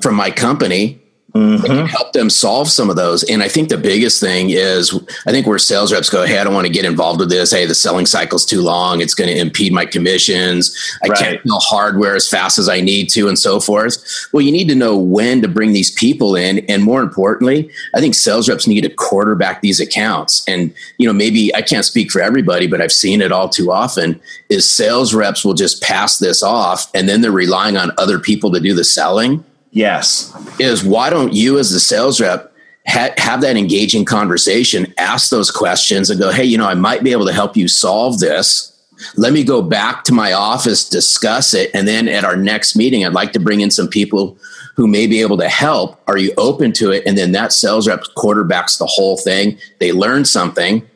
from 0.00 0.14
my 0.14 0.30
company 0.30 1.01
mm-hmm. 1.34 1.86
help 1.86 2.12
them 2.12 2.28
solve 2.28 2.68
some 2.68 2.90
of 2.90 2.96
those. 2.96 3.22
And 3.24 3.42
I 3.42 3.48
think 3.48 3.68
the 3.68 3.78
biggest 3.78 4.20
thing 4.20 4.50
is 4.50 4.94
I 5.26 5.30
think 5.30 5.46
where 5.46 5.58
sales 5.58 5.92
reps 5.92 6.10
go, 6.10 6.24
Hey, 6.24 6.38
I 6.38 6.44
don't 6.44 6.54
want 6.54 6.66
to 6.66 6.72
get 6.72 6.84
involved 6.84 7.20
with 7.20 7.30
this. 7.30 7.50
Hey, 7.50 7.66
the 7.66 7.74
selling 7.74 8.06
cycle's 8.06 8.44
too 8.44 8.60
long. 8.60 9.00
It's 9.00 9.14
going 9.14 9.30
to 9.30 9.38
impede 9.38 9.72
my 9.72 9.86
commissions. 9.86 10.76
I 11.04 11.08
right. 11.08 11.18
can't 11.18 11.40
sell 11.46 11.60
hardware 11.60 12.14
as 12.14 12.28
fast 12.28 12.58
as 12.58 12.68
I 12.68 12.80
need 12.80 13.08
to 13.10 13.28
and 13.28 13.38
so 13.38 13.60
forth. 13.60 14.28
Well, 14.32 14.42
you 14.42 14.52
need 14.52 14.68
to 14.68 14.74
know 14.74 14.96
when 14.96 15.42
to 15.42 15.48
bring 15.48 15.72
these 15.72 15.90
people 15.90 16.36
in. 16.36 16.60
And 16.68 16.82
more 16.82 17.02
importantly, 17.02 17.70
I 17.94 18.00
think 18.00 18.14
sales 18.14 18.48
reps 18.48 18.66
need 18.66 18.82
to 18.82 18.90
quarterback 18.90 19.62
these 19.62 19.80
accounts. 19.80 20.46
And, 20.46 20.74
you 20.98 21.06
know, 21.06 21.12
maybe 21.12 21.54
I 21.54 21.62
can't 21.62 21.84
speak 21.84 22.10
for 22.10 22.20
everybody, 22.20 22.66
but 22.66 22.80
I've 22.80 22.92
seen 22.92 23.22
it 23.22 23.32
all 23.32 23.48
too 23.48 23.72
often 23.72 24.20
is 24.48 24.70
sales 24.70 25.14
reps 25.14 25.44
will 25.44 25.54
just 25.54 25.82
pass 25.82 26.18
this 26.18 26.42
off 26.42 26.90
and 26.94 27.08
then 27.08 27.20
they're 27.20 27.32
relying 27.32 27.76
on 27.76 27.90
other 27.98 28.18
people 28.18 28.52
to 28.52 28.60
do 28.60 28.74
the 28.74 28.84
selling 28.84 29.44
Yes. 29.72 30.32
Is 30.60 30.84
why 30.84 31.10
don't 31.10 31.32
you, 31.32 31.58
as 31.58 31.70
the 31.70 31.80
sales 31.80 32.20
rep, 32.20 32.52
ha- 32.86 33.14
have 33.16 33.40
that 33.40 33.56
engaging 33.56 34.04
conversation, 34.04 34.92
ask 34.98 35.30
those 35.30 35.50
questions, 35.50 36.10
and 36.10 36.20
go, 36.20 36.30
hey, 36.30 36.44
you 36.44 36.58
know, 36.58 36.68
I 36.68 36.74
might 36.74 37.02
be 37.02 37.12
able 37.12 37.26
to 37.26 37.32
help 37.32 37.56
you 37.56 37.68
solve 37.68 38.20
this. 38.20 38.68
Let 39.16 39.32
me 39.32 39.42
go 39.42 39.62
back 39.62 40.04
to 40.04 40.14
my 40.14 40.32
office, 40.32 40.88
discuss 40.88 41.54
it. 41.54 41.70
And 41.74 41.88
then 41.88 42.06
at 42.06 42.24
our 42.24 42.36
next 42.36 42.76
meeting, 42.76 43.04
I'd 43.04 43.14
like 43.14 43.32
to 43.32 43.40
bring 43.40 43.60
in 43.60 43.70
some 43.70 43.88
people 43.88 44.36
who 44.76 44.86
may 44.86 45.06
be 45.06 45.20
able 45.22 45.38
to 45.38 45.48
help. 45.48 46.00
Are 46.06 46.18
you 46.18 46.32
open 46.36 46.72
to 46.74 46.90
it? 46.92 47.02
And 47.06 47.18
then 47.18 47.32
that 47.32 47.52
sales 47.52 47.88
rep 47.88 48.02
quarterbacks 48.16 48.78
the 48.78 48.86
whole 48.86 49.16
thing. 49.16 49.58
They 49.80 49.92
learn 49.92 50.24
something 50.24 50.86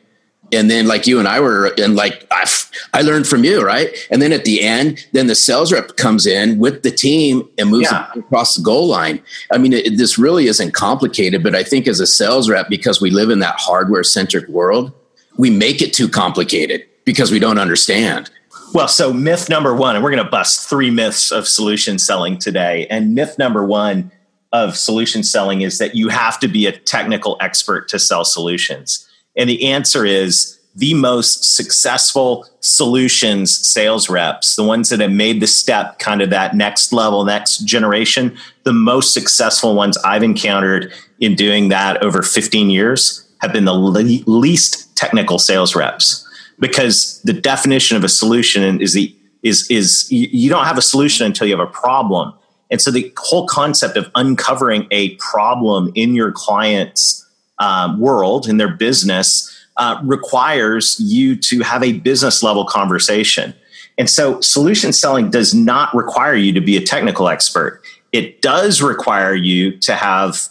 and 0.51 0.69
then 0.71 0.87
like 0.87 1.07
you 1.07 1.19
and 1.19 1.27
I 1.27 1.39
were 1.39 1.73
and 1.77 1.95
like 1.95 2.25
I, 2.31 2.45
I 2.93 3.01
learned 3.01 3.27
from 3.27 3.43
you 3.43 3.63
right? 3.63 3.89
And 4.09 4.21
then 4.21 4.31
at 4.31 4.45
the 4.45 4.61
end 4.61 5.05
then 5.11 5.27
the 5.27 5.35
sales 5.35 5.71
rep 5.71 5.95
comes 5.97 6.25
in 6.25 6.59
with 6.59 6.83
the 6.83 6.91
team 6.91 7.47
and 7.57 7.69
moves 7.69 7.89
yeah. 7.91 8.11
across 8.15 8.55
the 8.55 8.63
goal 8.63 8.87
line. 8.87 9.21
I 9.51 9.57
mean 9.57 9.73
it, 9.73 9.97
this 9.97 10.17
really 10.17 10.47
isn't 10.47 10.73
complicated 10.73 11.43
but 11.43 11.55
I 11.55 11.63
think 11.63 11.87
as 11.87 11.99
a 11.99 12.07
sales 12.07 12.49
rep 12.49 12.69
because 12.69 13.01
we 13.01 13.09
live 13.09 13.29
in 13.29 13.39
that 13.39 13.55
hardware 13.57 14.03
centric 14.03 14.47
world 14.47 14.93
we 15.37 15.49
make 15.49 15.81
it 15.81 15.93
too 15.93 16.09
complicated 16.09 16.85
because 17.05 17.31
we 17.31 17.39
don't 17.39 17.59
understand. 17.59 18.29
Well 18.73 18.87
so 18.87 19.11
myth 19.11 19.49
number 19.49 19.75
one 19.75 19.95
and 19.95 20.03
we're 20.03 20.11
going 20.11 20.23
to 20.23 20.29
bust 20.29 20.69
three 20.69 20.91
myths 20.91 21.31
of 21.31 21.47
solution 21.47 21.99
selling 21.99 22.37
today. 22.37 22.87
And 22.89 23.15
myth 23.15 23.37
number 23.37 23.65
one 23.65 24.11
of 24.53 24.77
solution 24.77 25.23
selling 25.23 25.61
is 25.61 25.77
that 25.77 25.93
you 25.93 26.07
have 26.07 26.39
to 26.39 26.47
be 26.47 26.65
a 26.65 26.71
technical 26.71 27.37
expert 27.41 27.89
to 27.89 27.99
sell 27.99 28.23
solutions 28.23 29.06
and 29.37 29.49
the 29.49 29.67
answer 29.67 30.05
is 30.05 30.57
the 30.75 30.93
most 30.93 31.55
successful 31.55 32.45
solutions 32.59 33.55
sales 33.67 34.09
reps, 34.09 34.55
the 34.55 34.63
ones 34.63 34.89
that 34.89 34.99
have 34.99 35.11
made 35.11 35.41
the 35.41 35.47
step 35.47 35.97
kind 35.97 36.21
of 36.21 36.29
that 36.29 36.55
next 36.55 36.93
level, 36.93 37.25
next 37.25 37.59
generation, 37.59 38.37
the 38.63 38.73
most 38.73 39.13
successful 39.13 39.73
ones 39.73 39.97
I've 39.99 40.21
encountered 40.21 40.93
in 41.19 41.35
doing 41.35 41.69
that 41.69 42.03
over 42.03 42.21
15 42.21 42.69
years 42.69 43.27
have 43.41 43.51
been 43.51 43.65
the 43.65 43.73
le- 43.73 44.23
least 44.29 44.95
technical 44.95 45.39
sales 45.39 45.75
reps 45.75 46.27
because 46.59 47.21
the 47.23 47.33
definition 47.33 47.97
of 47.97 48.03
a 48.03 48.09
solution 48.09 48.81
is 48.81 48.93
the 48.93 49.15
is 49.43 49.69
is 49.69 50.11
you 50.11 50.49
don't 50.49 50.65
have 50.65 50.77
a 50.77 50.81
solution 50.81 51.25
until 51.25 51.47
you 51.47 51.57
have 51.57 51.67
a 51.67 51.71
problem. 51.71 52.33
And 52.69 52.81
so 52.81 52.91
the 52.91 53.13
whole 53.17 53.47
concept 53.47 53.95
of 53.95 54.11
uncovering 54.15 54.87
a 54.91 55.15
problem 55.15 55.91
in 55.95 56.15
your 56.15 56.31
client's 56.31 57.26
um, 57.59 57.99
world 57.99 58.47
in 58.47 58.57
their 58.57 58.73
business 58.73 59.53
uh, 59.77 59.99
requires 60.03 60.99
you 60.99 61.35
to 61.35 61.61
have 61.61 61.83
a 61.83 61.93
business 61.93 62.41
level 62.41 62.65
conversation. 62.65 63.53
And 63.97 64.09
so 64.09 64.39
solution 64.41 64.93
selling 64.93 65.29
does 65.29 65.53
not 65.53 65.93
require 65.93 66.35
you 66.35 66.53
to 66.53 66.61
be 66.61 66.77
a 66.77 66.81
technical 66.81 67.29
expert. 67.29 67.81
It 68.11 68.41
does 68.41 68.81
require 68.81 69.35
you 69.35 69.77
to 69.79 69.95
have 69.95 70.49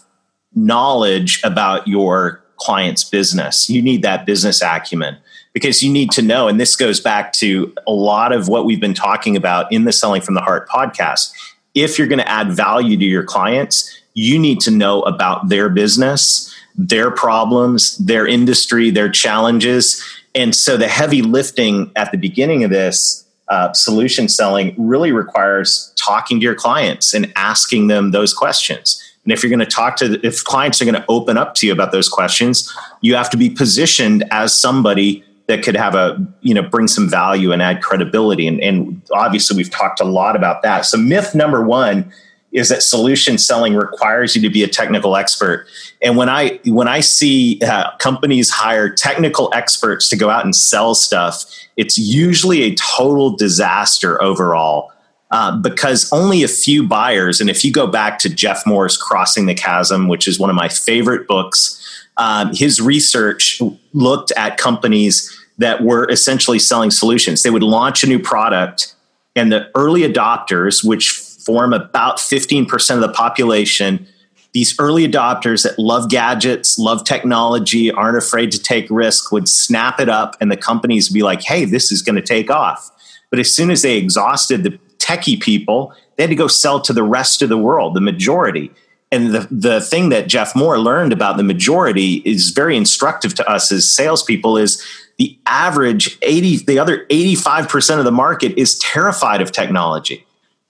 knowledge 0.54 1.40
about 1.44 1.86
your 1.86 2.42
client's 2.56 3.04
business. 3.04 3.68
You 3.68 3.82
need 3.82 4.02
that 4.02 4.26
business 4.26 4.62
acumen 4.62 5.16
because 5.52 5.82
you 5.82 5.92
need 5.92 6.10
to 6.12 6.22
know. 6.22 6.48
And 6.48 6.58
this 6.58 6.76
goes 6.76 7.00
back 7.00 7.32
to 7.34 7.72
a 7.86 7.92
lot 7.92 8.32
of 8.32 8.48
what 8.48 8.64
we've 8.64 8.80
been 8.80 8.94
talking 8.94 9.36
about 9.36 9.70
in 9.72 9.84
the 9.84 9.92
Selling 9.92 10.22
from 10.22 10.34
the 10.34 10.40
Heart 10.40 10.68
podcast. 10.68 11.32
If 11.74 11.98
you're 11.98 12.08
going 12.08 12.18
to 12.18 12.28
add 12.28 12.52
value 12.52 12.96
to 12.96 13.04
your 13.04 13.24
clients, 13.24 14.00
you 14.14 14.38
need 14.38 14.60
to 14.60 14.70
know 14.70 15.02
about 15.02 15.48
their 15.48 15.68
business 15.68 16.54
their 16.76 17.10
problems, 17.10 17.96
their 17.98 18.26
industry, 18.26 18.90
their 18.90 19.08
challenges. 19.08 20.02
and 20.34 20.54
so 20.54 20.76
the 20.76 20.88
heavy 20.88 21.22
lifting 21.22 21.90
at 21.96 22.12
the 22.12 22.18
beginning 22.18 22.62
of 22.64 22.70
this 22.70 23.24
uh, 23.48 23.72
solution 23.72 24.28
selling 24.28 24.74
really 24.76 25.12
requires 25.12 25.92
talking 25.96 26.40
to 26.40 26.44
your 26.44 26.54
clients 26.54 27.14
and 27.14 27.32
asking 27.36 27.86
them 27.86 28.10
those 28.10 28.34
questions. 28.34 29.02
And 29.24 29.32
if 29.32 29.42
you're 29.42 29.50
going 29.50 29.60
to 29.60 29.66
talk 29.66 29.96
to, 29.96 30.20
if 30.24 30.44
clients 30.44 30.80
are 30.80 30.84
going 30.84 30.94
to 30.94 31.04
open 31.08 31.36
up 31.36 31.54
to 31.56 31.66
you 31.66 31.72
about 31.72 31.92
those 31.92 32.08
questions, 32.08 32.72
you 33.00 33.14
have 33.14 33.30
to 33.30 33.36
be 33.36 33.50
positioned 33.50 34.24
as 34.30 34.58
somebody 34.58 35.24
that 35.46 35.62
could 35.62 35.76
have 35.76 35.94
a, 35.94 36.24
you 36.42 36.54
know, 36.54 36.62
bring 36.62 36.88
some 36.88 37.08
value 37.08 37.52
and 37.52 37.62
add 37.62 37.82
credibility. 37.82 38.46
And, 38.46 38.60
and 38.60 39.02
obviously, 39.12 39.56
we've 39.56 39.70
talked 39.70 40.00
a 40.00 40.04
lot 40.04 40.36
about 40.36 40.62
that. 40.62 40.84
So, 40.86 40.96
myth 40.96 41.34
number 41.34 41.64
one 41.64 42.12
is 42.56 42.70
that 42.70 42.82
solution 42.82 43.36
selling 43.36 43.74
requires 43.74 44.34
you 44.34 44.40
to 44.40 44.48
be 44.48 44.62
a 44.62 44.66
technical 44.66 45.14
expert. 45.14 45.66
And 46.00 46.16
when 46.16 46.30
I 46.30 46.58
when 46.64 46.88
I 46.88 47.00
see 47.00 47.60
uh, 47.60 47.94
companies 47.98 48.50
hire 48.50 48.88
technical 48.88 49.52
experts 49.52 50.08
to 50.08 50.16
go 50.16 50.30
out 50.30 50.42
and 50.44 50.56
sell 50.56 50.94
stuff, 50.94 51.44
it's 51.76 51.98
usually 51.98 52.62
a 52.62 52.74
total 52.74 53.36
disaster 53.36 54.20
overall. 54.22 54.90
Uh, 55.32 55.56
because 55.56 56.10
only 56.12 56.44
a 56.44 56.48
few 56.48 56.86
buyers, 56.86 57.40
and 57.40 57.50
if 57.50 57.64
you 57.64 57.72
go 57.72 57.88
back 57.88 58.16
to 58.20 58.28
Jeff 58.28 58.64
Moore's 58.64 58.96
Crossing 58.96 59.46
the 59.46 59.54
Chasm, 59.54 60.06
which 60.06 60.28
is 60.28 60.38
one 60.38 60.50
of 60.50 60.54
my 60.54 60.68
favorite 60.68 61.26
books, 61.26 61.82
um, 62.16 62.54
his 62.54 62.80
research 62.80 63.60
looked 63.92 64.30
at 64.36 64.56
companies 64.56 65.36
that 65.58 65.82
were 65.82 66.08
essentially 66.10 66.60
selling 66.60 66.92
solutions. 66.92 67.42
They 67.42 67.50
would 67.50 67.64
launch 67.64 68.04
a 68.04 68.06
new 68.06 68.20
product, 68.20 68.94
and 69.34 69.50
the 69.50 69.68
early 69.74 70.02
adopters, 70.02 70.84
which 70.84 71.25
form 71.46 71.72
about 71.72 72.18
15% 72.18 72.94
of 72.94 73.00
the 73.00 73.08
population, 73.08 74.06
these 74.52 74.74
early 74.78 75.06
adopters 75.06 75.62
that 75.62 75.78
love 75.78 76.10
gadgets, 76.10 76.78
love 76.78 77.04
technology, 77.04 77.90
aren't 77.90 78.18
afraid 78.18 78.50
to 78.52 78.62
take 78.62 78.86
risk, 78.90 79.30
would 79.30 79.48
snap 79.48 80.00
it 80.00 80.08
up, 80.08 80.36
and 80.40 80.50
the 80.50 80.56
companies 80.56 81.08
would 81.08 81.14
be 81.14 81.22
like, 81.22 81.42
hey, 81.42 81.64
this 81.64 81.92
is 81.92 82.02
going 82.02 82.16
to 82.16 82.22
take 82.22 82.50
off. 82.50 82.90
But 83.30 83.38
as 83.38 83.54
soon 83.54 83.70
as 83.70 83.82
they 83.82 83.96
exhausted 83.96 84.64
the 84.64 84.78
techie 84.98 85.40
people, 85.40 85.92
they 86.16 86.24
had 86.24 86.30
to 86.30 86.36
go 86.36 86.48
sell 86.48 86.80
to 86.80 86.92
the 86.92 87.02
rest 87.02 87.42
of 87.42 87.48
the 87.48 87.58
world, 87.58 87.94
the 87.94 88.00
majority. 88.00 88.70
And 89.12 89.34
the, 89.34 89.46
the 89.50 89.80
thing 89.80 90.08
that 90.08 90.26
Jeff 90.26 90.56
Moore 90.56 90.78
learned 90.78 91.12
about 91.12 91.36
the 91.36 91.42
majority 91.42 92.22
is 92.24 92.50
very 92.50 92.76
instructive 92.76 93.34
to 93.34 93.48
us 93.48 93.70
as 93.70 93.90
salespeople 93.90 94.56
is 94.56 94.84
the 95.18 95.38
average 95.46 96.18
80, 96.22 96.64
the 96.64 96.78
other 96.78 97.06
85% 97.06 97.98
of 97.98 98.04
the 98.04 98.12
market 98.12 98.58
is 98.58 98.78
terrified 98.78 99.40
of 99.40 99.52
technology. 99.52 100.25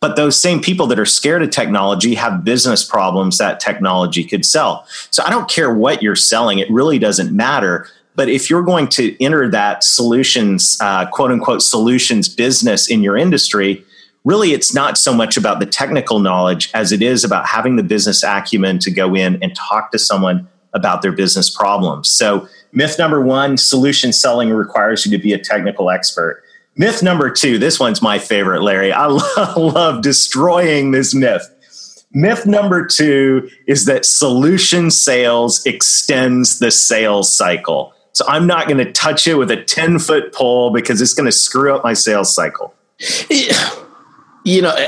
But 0.06 0.14
those 0.14 0.40
same 0.40 0.60
people 0.60 0.86
that 0.86 1.00
are 1.00 1.04
scared 1.04 1.42
of 1.42 1.50
technology 1.50 2.14
have 2.14 2.44
business 2.44 2.84
problems 2.84 3.38
that 3.38 3.58
technology 3.58 4.22
could 4.22 4.44
sell. 4.44 4.86
So 5.10 5.24
I 5.24 5.30
don't 5.30 5.50
care 5.50 5.74
what 5.74 6.00
you're 6.00 6.14
selling, 6.14 6.60
it 6.60 6.70
really 6.70 7.00
doesn't 7.00 7.34
matter. 7.34 7.88
But 8.14 8.28
if 8.28 8.48
you're 8.48 8.62
going 8.62 8.86
to 8.90 9.20
enter 9.20 9.50
that 9.50 9.82
solutions, 9.82 10.78
uh, 10.80 11.06
quote 11.06 11.32
unquote, 11.32 11.60
solutions 11.60 12.28
business 12.28 12.88
in 12.88 13.02
your 13.02 13.16
industry, 13.16 13.84
really 14.22 14.52
it's 14.52 14.72
not 14.72 14.96
so 14.96 15.12
much 15.12 15.36
about 15.36 15.58
the 15.58 15.66
technical 15.66 16.20
knowledge 16.20 16.70
as 16.72 16.92
it 16.92 17.02
is 17.02 17.24
about 17.24 17.44
having 17.44 17.74
the 17.74 17.82
business 17.82 18.22
acumen 18.22 18.78
to 18.78 18.92
go 18.92 19.16
in 19.16 19.42
and 19.42 19.56
talk 19.56 19.90
to 19.90 19.98
someone 19.98 20.46
about 20.72 21.02
their 21.02 21.10
business 21.10 21.50
problems. 21.50 22.08
So, 22.08 22.46
myth 22.70 22.96
number 22.96 23.20
one 23.20 23.56
solution 23.56 24.12
selling 24.12 24.50
requires 24.50 25.04
you 25.04 25.10
to 25.10 25.20
be 25.20 25.32
a 25.32 25.38
technical 25.38 25.90
expert. 25.90 26.44
Myth 26.76 27.02
number 27.02 27.30
two 27.30 27.58
this 27.58 27.80
one's 27.80 28.02
my 28.02 28.18
favorite, 28.18 28.62
Larry. 28.62 28.92
I 28.92 29.06
love, 29.36 29.56
love 29.56 30.02
destroying 30.02 30.90
this 30.90 31.14
myth. 31.14 31.52
Myth 32.12 32.46
number 32.46 32.86
two 32.86 33.50
is 33.66 33.84
that 33.86 34.04
solution 34.04 34.90
sales 34.90 35.64
extends 35.66 36.58
the 36.58 36.70
sales 36.70 37.34
cycle. 37.34 37.92
So, 38.12 38.24
I'm 38.26 38.46
not 38.46 38.66
going 38.66 38.78
to 38.78 38.90
touch 38.90 39.26
it 39.26 39.34
with 39.34 39.50
a 39.50 39.62
10 39.62 39.98
foot 39.98 40.32
pole 40.32 40.70
because 40.72 41.02
it's 41.02 41.12
going 41.12 41.26
to 41.26 41.32
screw 41.32 41.74
up 41.74 41.84
my 41.84 41.92
sales 41.92 42.34
cycle. 42.34 42.74
You 44.46 44.62
know 44.62 44.72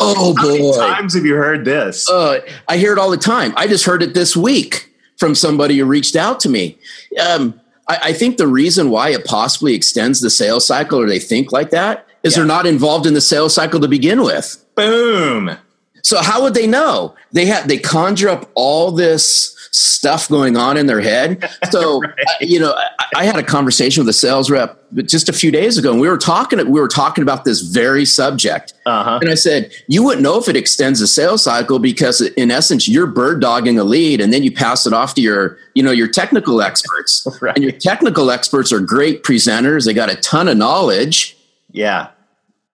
oh 0.00 0.34
boy 0.34 0.40
How 0.40 0.48
many 0.48 0.72
times 0.72 1.14
have 1.14 1.26
you 1.26 1.34
heard 1.34 1.66
this 1.66 2.08
uh, 2.08 2.40
i 2.66 2.78
hear 2.78 2.94
it 2.94 2.98
all 2.98 3.10
the 3.10 3.18
time 3.18 3.52
i 3.54 3.66
just 3.66 3.84
heard 3.84 4.02
it 4.02 4.14
this 4.14 4.34
week 4.34 4.90
from 5.18 5.34
somebody 5.34 5.76
who 5.76 5.84
reached 5.84 6.16
out 6.16 6.40
to 6.40 6.48
me 6.48 6.78
um, 7.22 7.60
I, 7.92 8.08
I, 8.08 8.12
think 8.12 8.36
the 8.38 8.46
reason 8.46 8.90
why 8.90 9.10
it 9.10 9.24
possibly 9.24 9.74
extends 9.74 10.20
the 10.20 10.30
sales 10.30 10.66
cycle 10.66 10.98
or 11.00 11.06
they 11.06 11.18
think 11.18 11.52
like 11.52 11.70
that 11.70 12.06
is 12.22 12.32
yeah. 12.32 12.38
they're 12.38 12.46
not 12.46 12.66
involved 12.66 13.06
in 13.06 13.14
the 13.14 13.20
sales 13.20 13.54
cycle 13.54 13.80
to 13.80 13.88
begin 13.88 14.22
with 14.22 14.64
boom 14.74 15.56
so 16.02 16.20
how 16.20 16.42
would 16.42 16.54
they 16.54 16.66
know 16.66 17.14
they 17.32 17.46
have 17.46 17.68
they 17.68 17.78
conjure 17.78 18.28
up 18.28 18.50
all 18.54 18.90
this 18.90 19.52
stuff 19.72 20.28
going 20.28 20.56
on 20.56 20.76
in 20.76 20.86
their 20.86 21.00
head. 21.00 21.48
So, 21.70 22.00
right. 22.00 22.12
you 22.40 22.60
know, 22.60 22.74
I, 22.74 23.06
I, 23.16 23.24
had 23.24 23.36
a 23.36 23.42
conversation 23.42 24.02
with 24.02 24.08
a 24.08 24.12
sales 24.12 24.50
rep 24.50 24.78
just 25.06 25.30
a 25.30 25.32
few 25.32 25.50
days 25.50 25.78
ago, 25.78 25.90
and 25.90 26.00
we 26.00 26.08
were 26.08 26.18
talking. 26.18 26.58
We 26.58 26.80
were 26.80 26.88
talking 26.88 27.22
about 27.22 27.44
this 27.44 27.62
very 27.62 28.04
subject, 28.04 28.74
uh-huh. 28.84 29.20
and 29.22 29.30
I 29.30 29.34
said, 29.34 29.72
"You 29.86 30.02
wouldn't 30.02 30.22
know 30.22 30.38
if 30.38 30.48
it 30.48 30.56
extends 30.56 31.00
the 31.00 31.06
sales 31.06 31.44
cycle 31.44 31.78
because, 31.78 32.20
in 32.20 32.50
essence, 32.50 32.88
you're 32.88 33.06
bird 33.06 33.40
dogging 33.40 33.78
a 33.78 33.84
lead, 33.84 34.20
and 34.20 34.34
then 34.34 34.42
you 34.42 34.52
pass 34.52 34.86
it 34.86 34.92
off 34.92 35.14
to 35.14 35.22
your, 35.22 35.56
you 35.74 35.82
know, 35.82 35.92
your 35.92 36.08
technical 36.08 36.60
experts, 36.60 37.26
right. 37.40 37.54
and 37.56 37.62
your 37.62 37.72
technical 37.72 38.30
experts 38.30 38.70
are 38.70 38.80
great 38.80 39.22
presenters. 39.22 39.86
They 39.86 39.94
got 39.94 40.10
a 40.10 40.16
ton 40.16 40.46
of 40.48 40.58
knowledge. 40.58 41.38
Yeah." 41.70 42.08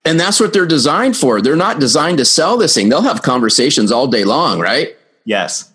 And 0.04 0.18
that's 0.18 0.40
what 0.40 0.52
they're 0.52 0.66
designed 0.66 1.16
for. 1.16 1.40
They're 1.40 1.56
not 1.56 1.80
designed 1.80 2.18
to 2.18 2.24
sell 2.24 2.56
this 2.56 2.74
thing. 2.74 2.88
They'll 2.88 3.02
have 3.02 3.22
conversations 3.22 3.92
all 3.92 4.06
day 4.06 4.24
long, 4.24 4.60
right? 4.60 4.96
Yes. 5.24 5.70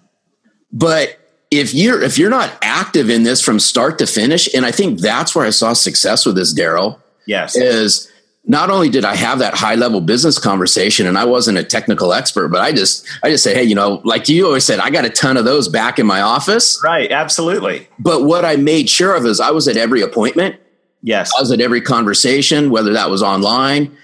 But 0.72 1.20
if 1.52 1.74
you're 1.74 2.02
if 2.02 2.18
you're 2.18 2.32
not 2.32 2.52
active 2.64 3.10
in 3.10 3.24
this 3.24 3.42
from 3.42 3.60
start 3.60 4.00
to 4.00 4.08
finish, 4.08 4.52
and 4.56 4.66
I 4.66 4.72
think 4.72 5.00
that's 5.00 5.36
where 5.36 5.46
I 5.46 5.52
saw 5.52 5.74
success 5.74 6.26
with 6.26 6.36
this, 6.36 6.52
Darrell. 6.52 7.00
Yes. 7.28 7.56
Is 7.56 8.12
not 8.46 8.70
only 8.70 8.90
did 8.90 9.06
I 9.06 9.16
have 9.16 9.40
that 9.40 9.54
high 9.54 9.76
level 9.76 10.02
business 10.02 10.38
conversation 10.38 11.08
and 11.08 11.18
I 11.18 11.26
wasn't 11.26 11.58
a 11.58 11.64
technical 11.64 12.12
expert, 12.12 12.50
but 12.50 12.62
I 12.62 12.74
just 12.74 13.08
I 13.24 13.30
just 13.30 13.44
say, 13.44 13.54
hey, 13.54 13.64
you 13.64 13.76
know, 13.76 14.02
like 14.04 14.28
you 14.28 14.46
always 14.46 14.66
said, 14.66 14.80
I 14.80 14.90
got 14.90 15.06
a 15.06 15.10
ton 15.10 15.38
of 15.38 15.46
those 15.46 15.70
back 15.70 16.00
in 16.00 16.06
my 16.06 16.22
office. 16.22 16.82
Right, 16.84 17.12
absolutely. 17.12 17.88
But 18.00 18.24
what 18.24 18.44
I 18.44 18.56
made 18.56 18.90
sure 18.90 19.16
of 19.16 19.26
is 19.26 19.40
I 19.40 19.52
was 19.52 19.68
at 19.68 19.78
every 19.78 20.02
appointment. 20.02 20.58
Yes. 21.04 21.32
I 21.38 21.42
was 21.42 21.52
at 21.52 21.62
every 21.62 21.82
conversation, 21.82 22.70
whether 22.70 22.94
that 22.94 23.10
was 23.10 23.22
online. 23.22 23.96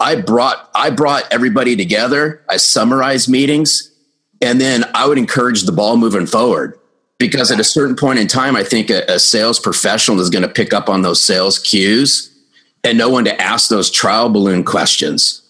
I 0.00 0.16
brought 0.16 0.70
I 0.74 0.90
brought 0.90 1.24
everybody 1.32 1.76
together. 1.76 2.42
I 2.48 2.56
summarized 2.56 3.28
meetings. 3.28 3.90
And 4.40 4.60
then 4.60 4.84
I 4.94 5.06
would 5.06 5.16
encourage 5.16 5.62
the 5.62 5.72
ball 5.72 5.96
moving 5.96 6.26
forward 6.26 6.78
because 7.18 7.50
at 7.50 7.60
a 7.60 7.64
certain 7.64 7.96
point 7.96 8.18
in 8.18 8.26
time, 8.26 8.56
I 8.56 8.64
think 8.64 8.90
a, 8.90 9.02
a 9.08 9.18
sales 9.18 9.58
professional 9.58 10.20
is 10.20 10.28
going 10.28 10.42
to 10.42 10.48
pick 10.48 10.74
up 10.74 10.88
on 10.88 11.02
those 11.02 11.22
sales 11.22 11.58
cues 11.58 12.30
and 12.82 12.98
know 12.98 13.08
when 13.08 13.24
to 13.24 13.40
ask 13.40 13.70
those 13.70 13.90
trial 13.90 14.28
balloon 14.28 14.64
questions. 14.64 15.40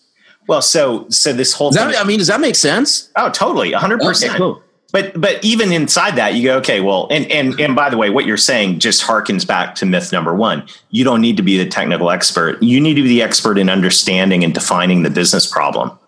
Well, 0.47 0.63
so 0.63 1.07
so 1.09 1.33
this 1.33 1.55
whole 1.55 1.71
that, 1.73 1.97
I 1.97 2.05
mean, 2.05 2.19
does 2.19 2.29
that 2.29 2.41
make 2.41 2.55
sense? 2.55 3.11
Oh, 3.17 3.31
totally, 3.31 3.73
hundred 3.73 4.01
okay, 4.01 4.09
percent. 4.09 4.37
Cool. 4.37 4.63
But 4.95 5.21
but 5.21 5.45
even 5.45 5.73
inside 5.73 6.15
that, 6.15 6.35
you 6.35 6.45
go, 6.45 6.57
okay, 6.59 6.81
well, 6.81 7.09
and 7.11 7.29
and 7.29 7.59
and 7.59 7.75
by 7.75 7.91
the 7.91 7.97
way, 7.97 8.11
what 8.11 8.27
you're 8.27 8.37
saying 8.37 8.79
just 8.79 9.03
harkens 9.03 9.45
back 9.45 9.75
to 9.75 9.87
myth 9.87 10.13
number 10.13 10.33
one. 10.33 10.69
You 10.91 11.03
don't 11.03 11.21
need 11.21 11.37
to 11.37 11.43
be 11.43 11.59
the 11.59 11.69
technical 11.69 12.13
expert. 12.13 12.63
You 12.63 12.81
need 12.81 12.95
to 12.95 13.03
be 13.03 13.09
the 13.09 13.21
expert 13.21 13.59
in 13.59 13.69
understanding 13.69 14.45
and 14.45 14.55
defining 14.55 15.03
the 15.03 15.11
business 15.11 15.51
problem 15.51 15.99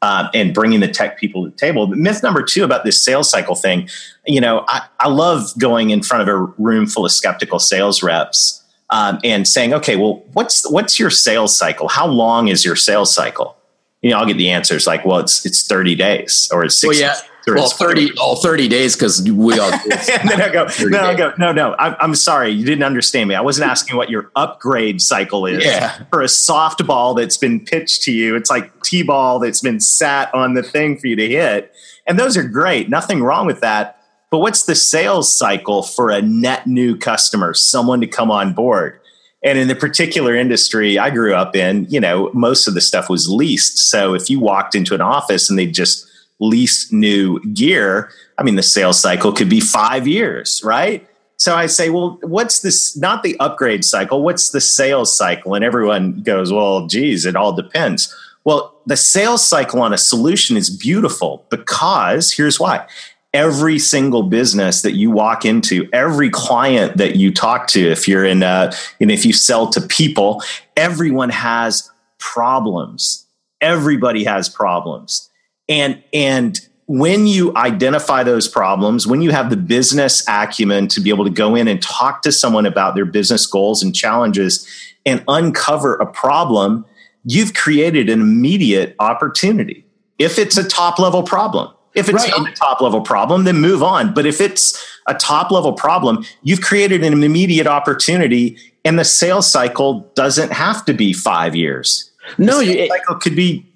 uh, 0.00 0.30
and 0.32 0.54
bringing 0.54 0.80
the 0.80 0.88
tech 0.88 1.18
people 1.18 1.44
to 1.44 1.50
the 1.50 1.56
table. 1.58 1.86
myth 1.88 2.22
number 2.22 2.42
two 2.42 2.64
about 2.64 2.86
this 2.86 3.04
sales 3.04 3.28
cycle 3.28 3.54
thing, 3.54 3.90
you 4.26 4.40
know, 4.40 4.64
I, 4.66 4.86
I 4.98 5.08
love 5.08 5.52
going 5.58 5.90
in 5.90 6.02
front 6.02 6.22
of 6.22 6.28
a 6.28 6.38
room 6.56 6.86
full 6.86 7.04
of 7.04 7.12
skeptical 7.12 7.58
sales 7.58 8.02
reps 8.02 8.64
um, 8.88 9.18
and 9.22 9.46
saying, 9.46 9.74
okay, 9.74 9.96
well, 9.96 10.24
what's 10.32 10.66
what's 10.70 10.98
your 10.98 11.10
sales 11.10 11.54
cycle? 11.54 11.86
How 11.86 12.06
long 12.06 12.48
is 12.48 12.64
your 12.64 12.76
sales 12.76 13.14
cycle? 13.14 13.58
You 14.00 14.08
know, 14.08 14.16
I'll 14.16 14.26
get 14.26 14.38
the 14.38 14.48
answers 14.48 14.86
like, 14.86 15.04
well, 15.04 15.18
it's 15.18 15.44
it's 15.44 15.66
thirty 15.66 15.94
days 15.94 16.48
or 16.50 16.64
it's 16.64 16.78
six. 16.78 16.98
Well, 16.98 16.98
yeah, 16.98 17.28
well, 17.46 17.68
30, 17.68 18.12
all 18.18 18.36
30 18.36 18.68
days 18.68 18.94
because 18.94 19.22
we 19.22 19.58
all. 19.58 19.72
and 19.72 20.28
then 20.28 20.40
I 20.40 20.50
go, 20.52 20.68
no, 20.80 21.00
I 21.00 21.14
go, 21.14 21.32
no, 21.38 21.52
no, 21.52 21.74
I'm, 21.78 21.96
I'm 22.00 22.14
sorry. 22.14 22.50
You 22.50 22.64
didn't 22.64 22.84
understand 22.84 23.28
me. 23.28 23.34
I 23.34 23.40
wasn't 23.40 23.70
asking 23.70 23.96
what 23.96 24.10
your 24.10 24.30
upgrade 24.36 25.02
cycle 25.02 25.46
is 25.46 25.64
yeah. 25.64 26.04
for 26.10 26.22
a 26.22 26.26
softball 26.26 27.16
that's 27.16 27.36
been 27.36 27.60
pitched 27.60 28.02
to 28.02 28.12
you. 28.12 28.36
It's 28.36 28.50
like 28.50 28.82
T 28.82 29.02
ball 29.02 29.38
that's 29.38 29.60
been 29.60 29.80
sat 29.80 30.32
on 30.34 30.54
the 30.54 30.62
thing 30.62 30.98
for 30.98 31.06
you 31.06 31.16
to 31.16 31.28
hit. 31.28 31.72
And 32.06 32.18
those 32.18 32.36
are 32.36 32.44
great. 32.44 32.88
Nothing 32.88 33.22
wrong 33.22 33.46
with 33.46 33.60
that. 33.60 33.98
But 34.30 34.38
what's 34.38 34.64
the 34.64 34.74
sales 34.74 35.36
cycle 35.36 35.82
for 35.82 36.10
a 36.10 36.22
net 36.22 36.66
new 36.66 36.96
customer, 36.96 37.54
someone 37.54 38.00
to 38.00 38.06
come 38.06 38.30
on 38.30 38.54
board? 38.54 38.98
And 39.44 39.58
in 39.58 39.68
the 39.68 39.74
particular 39.74 40.34
industry 40.34 40.98
I 40.98 41.10
grew 41.10 41.34
up 41.34 41.56
in, 41.56 41.86
you 41.90 42.00
know, 42.00 42.30
most 42.32 42.68
of 42.68 42.74
the 42.74 42.80
stuff 42.80 43.10
was 43.10 43.28
leased. 43.28 43.90
So 43.90 44.14
if 44.14 44.30
you 44.30 44.38
walked 44.40 44.74
into 44.74 44.94
an 44.94 45.00
office 45.00 45.50
and 45.50 45.58
they 45.58 45.66
just 45.66 46.06
lease 46.42 46.90
new 46.92 47.40
gear, 47.52 48.10
I 48.38 48.42
mean, 48.42 48.56
the 48.56 48.62
sales 48.62 49.00
cycle 49.00 49.32
could 49.32 49.48
be 49.48 49.60
five 49.60 50.06
years, 50.06 50.60
right? 50.64 51.06
So 51.36 51.56
I 51.56 51.66
say, 51.66 51.90
well, 51.90 52.18
what's 52.22 52.60
this? 52.60 52.96
Not 52.96 53.22
the 53.22 53.38
upgrade 53.40 53.84
cycle. 53.84 54.22
What's 54.22 54.50
the 54.50 54.60
sales 54.60 55.16
cycle? 55.16 55.54
And 55.54 55.64
everyone 55.64 56.22
goes, 56.22 56.52
well, 56.52 56.86
geez, 56.86 57.26
it 57.26 57.36
all 57.36 57.52
depends. 57.52 58.14
Well, 58.44 58.74
the 58.86 58.96
sales 58.96 59.46
cycle 59.46 59.80
on 59.82 59.92
a 59.92 59.98
solution 59.98 60.56
is 60.56 60.70
beautiful 60.70 61.46
because 61.48 62.32
here's 62.32 62.58
why 62.58 62.86
every 63.34 63.78
single 63.78 64.24
business 64.24 64.82
that 64.82 64.92
you 64.92 65.10
walk 65.10 65.44
into, 65.44 65.88
every 65.92 66.28
client 66.28 66.98
that 66.98 67.16
you 67.16 67.32
talk 67.32 67.66
to, 67.68 67.80
if 67.80 68.06
you're 68.06 68.24
in, 68.24 68.42
uh, 68.42 68.72
and 69.00 69.10
if 69.10 69.24
you 69.24 69.32
sell 69.32 69.68
to 69.68 69.80
people, 69.80 70.42
everyone 70.76 71.30
has 71.30 71.90
problems. 72.18 73.26
Everybody 73.60 74.24
has 74.24 74.48
problems. 74.48 75.30
And, 75.68 76.02
and 76.12 76.58
when 76.86 77.26
you 77.26 77.56
identify 77.56 78.22
those 78.22 78.48
problems, 78.48 79.06
when 79.06 79.22
you 79.22 79.30
have 79.30 79.50
the 79.50 79.56
business 79.56 80.26
acumen 80.28 80.88
to 80.88 81.00
be 81.00 81.10
able 81.10 81.24
to 81.24 81.30
go 81.30 81.54
in 81.54 81.68
and 81.68 81.80
talk 81.80 82.22
to 82.22 82.32
someone 82.32 82.66
about 82.66 82.94
their 82.94 83.04
business 83.04 83.46
goals 83.46 83.82
and 83.82 83.94
challenges 83.94 84.66
and 85.06 85.24
uncover 85.28 85.94
a 85.96 86.06
problem, 86.06 86.84
you've 87.24 87.54
created 87.54 88.08
an 88.08 88.20
immediate 88.20 88.94
opportunity. 88.98 89.86
If 90.18 90.38
it's 90.38 90.56
a 90.56 90.68
top 90.68 90.98
level 90.98 91.22
problem, 91.22 91.72
if 91.94 92.08
it's 92.08 92.24
right. 92.24 92.38
not 92.38 92.50
a 92.50 92.52
top 92.54 92.80
level 92.80 93.00
problem, 93.00 93.44
then 93.44 93.60
move 93.60 93.82
on. 93.82 94.14
But 94.14 94.26
if 94.26 94.40
it's 94.40 94.82
a 95.06 95.14
top 95.14 95.50
level 95.50 95.72
problem, 95.72 96.24
you've 96.42 96.60
created 96.60 97.04
an 97.04 97.22
immediate 97.22 97.66
opportunity, 97.66 98.58
and 98.84 98.98
the 98.98 99.04
sales 99.04 99.50
cycle 99.50 100.10
doesn't 100.14 100.52
have 100.52 100.84
to 100.86 100.94
be 100.94 101.12
five 101.12 101.54
years. 101.54 102.10
No, 102.38 102.60
the 102.60 102.66
sales 102.66 102.88
cycle 102.88 103.16
could 103.16 103.36
be 103.36 103.71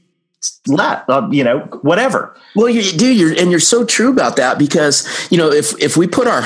let 0.67 1.09
uh, 1.09 1.29
you 1.31 1.45
know 1.45 1.61
whatever. 1.83 2.37
Well, 2.55 2.69
you 2.69 2.83
do, 2.83 3.13
you're, 3.13 3.39
and 3.39 3.51
you're 3.51 3.61
so 3.61 3.85
true 3.85 4.11
about 4.11 4.37
that 4.37 4.59
because 4.59 5.07
you 5.31 5.39
know 5.39 5.51
if 5.51 5.81
if 5.83 5.97
we 5.97 6.07
put 6.07 6.27
our 6.27 6.45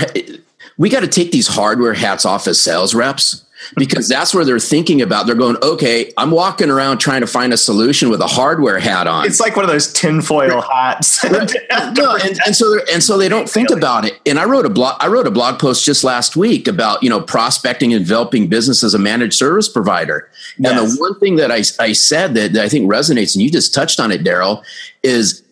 we 0.79 0.89
got 0.89 1.01
to 1.01 1.09
take 1.09 1.33
these 1.33 1.49
hardware 1.49 1.95
hats 1.95 2.25
off 2.25 2.47
as 2.47 2.61
sales 2.61 2.95
reps 2.95 3.45
because 3.77 4.09
that's 4.09 4.35
where 4.35 4.45
they're 4.45 4.59
thinking 4.59 5.03
about. 5.03 5.27
They're 5.27 5.35
going, 5.35 5.57
okay, 5.63 6.13
I'm 6.17 6.31
walking 6.31 6.71
around 6.71 6.99
trying 6.99 7.21
to 7.21 7.27
find 7.27 7.53
a 7.53 7.57
solution 7.57 8.11
with 8.11 8.21
a 8.21 8.27
hardware 8.27 8.79
hat 8.79 9.07
on. 9.07 9.27
It's 9.27 9.41
like 9.41 9.57
one 9.57 9.65
of 9.65 9.71
those 9.71 9.93
tinfoil 9.93 10.63
hats. 10.63 11.25
no, 11.31 12.17
and, 12.17 12.39
and, 12.47 12.57
so 12.57 12.79
and 12.93 13.03
so 13.03 13.19
they 13.19 13.29
don't 13.29 13.49
think 13.49 13.71
about 13.71 14.05
it. 14.05 14.21
And 14.27 14.39
I 14.39 14.45
wrote 14.45 14.67
a 14.67 14.71
blog. 14.71 14.97
I 15.01 15.09
wrote 15.09 15.27
a 15.27 15.31
blog 15.31 15.59
post 15.59 15.85
just 15.85 16.05
last 16.05 16.37
week 16.37 16.67
about 16.69 17.03
you 17.03 17.11
know 17.11 17.21
prospecting 17.21 17.93
and 17.93 18.05
developing 18.05 18.49
business 18.49 18.83
as 18.83 18.95
a 18.95 18.99
managed 18.99 19.35
service 19.35 19.69
provider. 19.69 20.31
Yes. 20.59 20.71
And 20.71 20.91
the 20.91 21.01
one 21.01 21.19
thing 21.19 21.37
that 21.37 21.51
I 21.51 21.63
I 21.83 21.93
said 21.93 22.35
that, 22.35 22.53
that 22.53 22.65
I 22.65 22.69
think 22.69 22.91
resonates, 22.91 23.35
and 23.35 23.43
you 23.43 23.51
just 23.51 23.75
touched 23.75 24.01
on 24.01 24.11
it, 24.11 24.25
Darrell, 24.25 24.65
is 25.03 25.43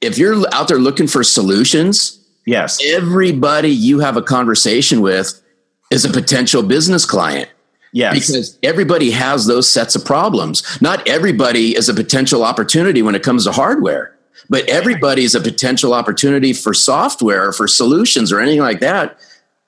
if 0.00 0.18
you're 0.18 0.42
out 0.54 0.68
there 0.68 0.78
looking 0.78 1.06
for 1.06 1.22
solutions. 1.22 2.20
Yes. 2.48 2.78
Everybody 2.84 3.70
you 3.70 3.98
have 3.98 4.16
a 4.16 4.22
conversation 4.22 5.00
with 5.00 5.42
is 5.90 6.04
a 6.04 6.10
potential 6.10 6.62
business 6.62 7.04
client. 7.04 7.48
Yes. 7.96 8.12
Because 8.12 8.58
everybody 8.62 9.10
has 9.12 9.46
those 9.46 9.66
sets 9.66 9.96
of 9.96 10.04
problems. 10.04 10.62
Not 10.82 11.08
everybody 11.08 11.74
is 11.74 11.88
a 11.88 11.94
potential 11.94 12.44
opportunity 12.44 13.00
when 13.00 13.14
it 13.14 13.22
comes 13.22 13.44
to 13.44 13.52
hardware, 13.52 14.14
but 14.50 14.68
everybody 14.68 15.24
is 15.24 15.34
a 15.34 15.40
potential 15.40 15.94
opportunity 15.94 16.52
for 16.52 16.74
software, 16.74 17.48
or 17.48 17.52
for 17.54 17.66
solutions, 17.66 18.30
or 18.30 18.38
anything 18.38 18.60
like 18.60 18.80
that. 18.80 19.18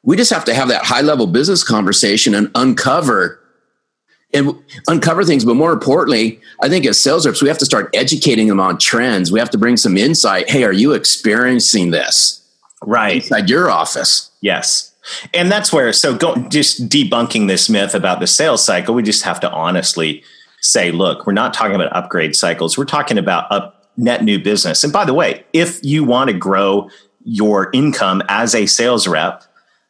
We 0.02 0.14
just 0.14 0.30
have 0.30 0.44
to 0.44 0.52
have 0.52 0.68
that 0.68 0.85
high 0.85 1.00
level 1.00 1.26
business 1.26 1.64
conversation 1.64 2.35
and 2.35 2.50
uncover 2.54 3.40
and 4.35 4.62
uncover 4.88 5.25
things. 5.25 5.47
But 5.47 5.54
more 5.54 5.73
importantly, 5.73 6.38
I 6.62 6.68
think 6.68 6.85
as 6.85 7.00
sales 7.00 7.26
reps, 7.26 7.40
we 7.40 7.49
have 7.49 7.56
to 7.56 7.64
start 7.64 7.88
educating 7.94 8.49
them 8.49 8.61
on 8.61 8.76
trends. 8.76 9.32
We 9.32 9.38
have 9.38 9.49
to 9.50 9.58
bring 9.58 9.78
some 9.78 9.97
insight. 9.97 10.50
Hey, 10.50 10.64
are 10.64 10.73
you 10.73 10.92
experiencing 10.92 11.92
this? 11.92 12.47
Right. 12.85 13.23
Inside 13.23 13.49
your 13.49 13.70
office. 13.70 14.30
Yes. 14.42 14.88
And 15.34 15.50
that's 15.50 15.72
where, 15.72 15.92
so 15.92 16.16
go, 16.16 16.36
just 16.48 16.88
debunking 16.88 17.48
this 17.48 17.68
myth 17.68 17.94
about 17.94 18.20
the 18.20 18.26
sales 18.26 18.64
cycle, 18.64 18.94
we 18.94 19.02
just 19.02 19.22
have 19.22 19.40
to 19.40 19.50
honestly 19.50 20.22
say, 20.60 20.90
look, 20.90 21.26
we're 21.26 21.32
not 21.32 21.54
talking 21.54 21.74
about 21.74 21.94
upgrade 21.94 22.34
cycles. 22.34 22.76
We're 22.76 22.84
talking 22.84 23.18
about 23.18 23.50
up 23.50 23.86
net 23.96 24.24
new 24.24 24.38
business. 24.38 24.84
And 24.84 24.92
by 24.92 25.04
the 25.04 25.14
way, 25.14 25.44
if 25.52 25.82
you 25.84 26.04
want 26.04 26.30
to 26.30 26.36
grow 26.36 26.90
your 27.24 27.70
income 27.72 28.22
as 28.28 28.54
a 28.54 28.66
sales 28.66 29.06
rep, 29.06 29.44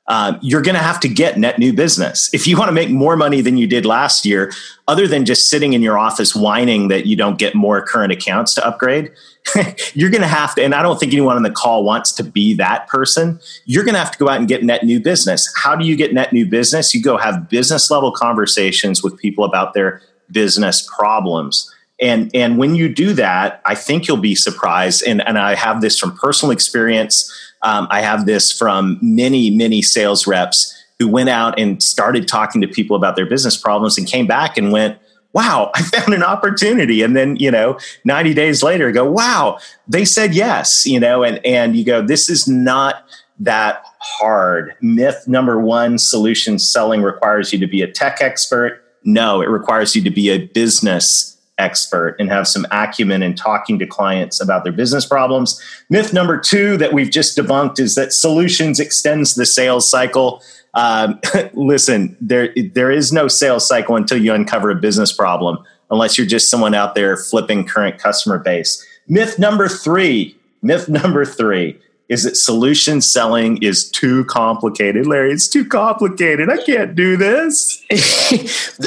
um, 0.09 0.39
you're 0.41 0.63
going 0.63 0.75
to 0.75 0.83
have 0.83 0.99
to 1.01 1.09
get 1.09 1.39
net 1.39 1.59
new 1.59 1.73
business. 1.73 2.33
If 2.33 2.47
you 2.47 2.57
want 2.57 2.69
to 2.69 2.73
make 2.73 2.89
more 2.89 3.15
money 3.15 3.43
than 3.43 3.59
you 3.59 3.67
did 3.67 3.85
last 3.85 4.25
year, 4.25 4.51
other 4.89 5.07
than 5.07 5.27
just 5.27 5.51
sitting 5.51 5.75
in 5.75 5.83
your 5.83 5.99
office 5.99 6.35
whining 6.35 6.89
that 6.89 7.05
you 7.05 7.15
don't 7.15 7.39
get 7.39 7.55
more 7.55 7.85
current 7.85 8.11
accounts 8.11 8.55
to 8.55 8.67
upgrade, 8.67 9.13
you're 9.93 10.09
going 10.09 10.23
to 10.23 10.27
have 10.27 10.55
to, 10.55 10.65
and 10.65 10.75
I 10.75 10.83
don't 10.83 10.99
think 10.99 11.13
anyone 11.13 11.37
on 11.37 11.43
the 11.43 11.51
call 11.51 11.85
wants 11.85 12.13
to 12.13 12.25
be 12.25 12.55
that 12.55 12.89
person. 12.89 13.39
You're 13.67 13.85
going 13.85 13.95
to 13.95 13.99
have 13.99 14.11
to 14.13 14.19
go 14.19 14.31
out 14.31 14.39
and 14.39 14.49
get 14.49 14.65
net 14.65 14.83
new 14.83 14.99
business. 14.99 15.53
How 15.57 15.77
do 15.77 15.85
you 15.85 15.95
get 15.95 16.15
net 16.15 16.33
new 16.33 16.47
business? 16.47 16.95
You 16.95 17.03
go 17.03 17.19
have 17.19 17.51
business 17.51 17.91
level 17.91 18.11
conversations 18.11 19.03
with 19.03 19.19
people 19.19 19.45
about 19.45 19.75
their 19.75 20.01
business 20.31 20.89
problems. 20.99 21.71
And, 22.01 22.31
and 22.33 22.59
when 22.59 22.75
you 22.75 22.89
do 22.89 23.13
that, 23.15 23.61
I 23.67 23.75
think 23.75 24.07
you'll 24.07 24.17
be 24.17 24.35
surprised. 24.35 25.03
And, 25.03 25.27
and 25.27 25.37
I 25.37 25.55
have 25.55 25.81
this 25.81 25.99
from 25.99 26.17
personal 26.17 26.53
experience. 26.53 27.31
Um, 27.63 27.89
I 27.91 28.01
have 28.01 28.27
this 28.27 28.53
from 28.53 28.99
many, 29.03 29.51
many 29.51 29.83
sales 29.83 30.27
reps 30.27 30.75
who 30.99 31.09
went 31.09 31.29
out 31.29 31.59
and 31.59 31.83
started 31.83 32.27
talking 32.27 32.61
to 32.61 32.69
people 32.69 32.97
about 32.97 33.17
their 33.17 33.27
business 33.27 33.57
problems 33.57 33.97
and 33.99 34.07
came 34.07 34.27
back 34.27 34.57
and 34.57 34.73
went, 34.73 34.99
wow, 35.33 35.71
I 35.75 35.83
found 35.83 36.15
an 36.15 36.23
opportunity. 36.23 37.03
And 37.03 37.17
then, 37.17 37.37
you 37.37 37.51
know, 37.51 37.79
90 38.05 38.35
days 38.35 38.63
later, 38.63 38.91
go, 38.93 39.11
wow, 39.11 39.59
they 39.87 40.05
said 40.05 40.35
yes, 40.35 40.87
you 40.87 41.01
know, 41.01 41.23
and, 41.23 41.45
and 41.45 41.77
you 41.77 41.85
go, 41.85 42.03
this 42.03 42.29
is 42.29 42.49
not 42.49 43.09
that 43.41 43.85
hard. 44.01 44.75
Myth 44.81 45.29
number 45.29 45.61
one 45.61 45.99
solution 45.99 46.59
selling 46.59 47.03
requires 47.03 47.53
you 47.53 47.59
to 47.61 47.67
be 47.67 47.83
a 47.83 47.91
tech 47.91 48.21
expert. 48.21 48.83
No, 49.05 49.41
it 49.41 49.49
requires 49.49 49.95
you 49.95 50.03
to 50.03 50.11
be 50.11 50.29
a 50.31 50.47
business 50.47 51.38
expert 51.59 52.17
and 52.19 52.31
have 52.31 52.47
some 52.47 52.67
acumen 52.71 53.23
in 53.23 53.35
talking 53.35 53.79
to 53.79 53.87
clients 53.87 54.41
about 54.41 54.65
their 54.65 54.73
business 54.73 55.05
problems. 55.05 55.61
Myth 55.91 56.13
number 56.13 56.39
two 56.39 56.77
that 56.79 56.93
we've 56.93 57.11
just 57.11 57.37
debunked 57.37 57.79
is 57.81 57.95
that 57.95 58.13
solutions 58.13 58.81
extends 58.81 59.35
the 59.35 59.47
sales 59.47 59.91
cycle. 59.91 60.43
Um, 60.75 61.21
listen, 61.55 62.17
there 62.21 62.53
there 62.73 62.91
is 62.91 63.13
no 63.13 63.29
sales 63.29 63.67
cycle 63.67 63.97
until 63.97 64.19
you 64.19 64.33
uncover 64.33 64.71
a 64.71 64.77
business 64.77 65.13
problem, 65.13 65.59
unless 65.91 66.17
you're 66.17 66.27
just 66.27 66.51
someone 66.51 66.75
out 66.75 66.95
there 66.95 67.17
flipping 67.17 67.67
current 67.67 67.99
customer 67.99 68.39
base. 68.39 68.85
Myth 69.09 69.39
number 69.39 69.69
three. 69.69 70.37
Myth 70.61 70.89
number 70.89 71.25
three 71.25 71.79
is 72.09 72.25
that 72.25 72.37
solution 72.37 73.01
selling 73.01 73.63
is 73.63 73.91
too 73.91 74.25
complicated. 74.25 75.07
Larry, 75.07 75.33
it's 75.33 75.47
too 75.47 75.65
complicated. 75.65 76.49
I 76.49 76.57
can't 76.65 76.95
do 76.95 77.17
this. 77.17 77.85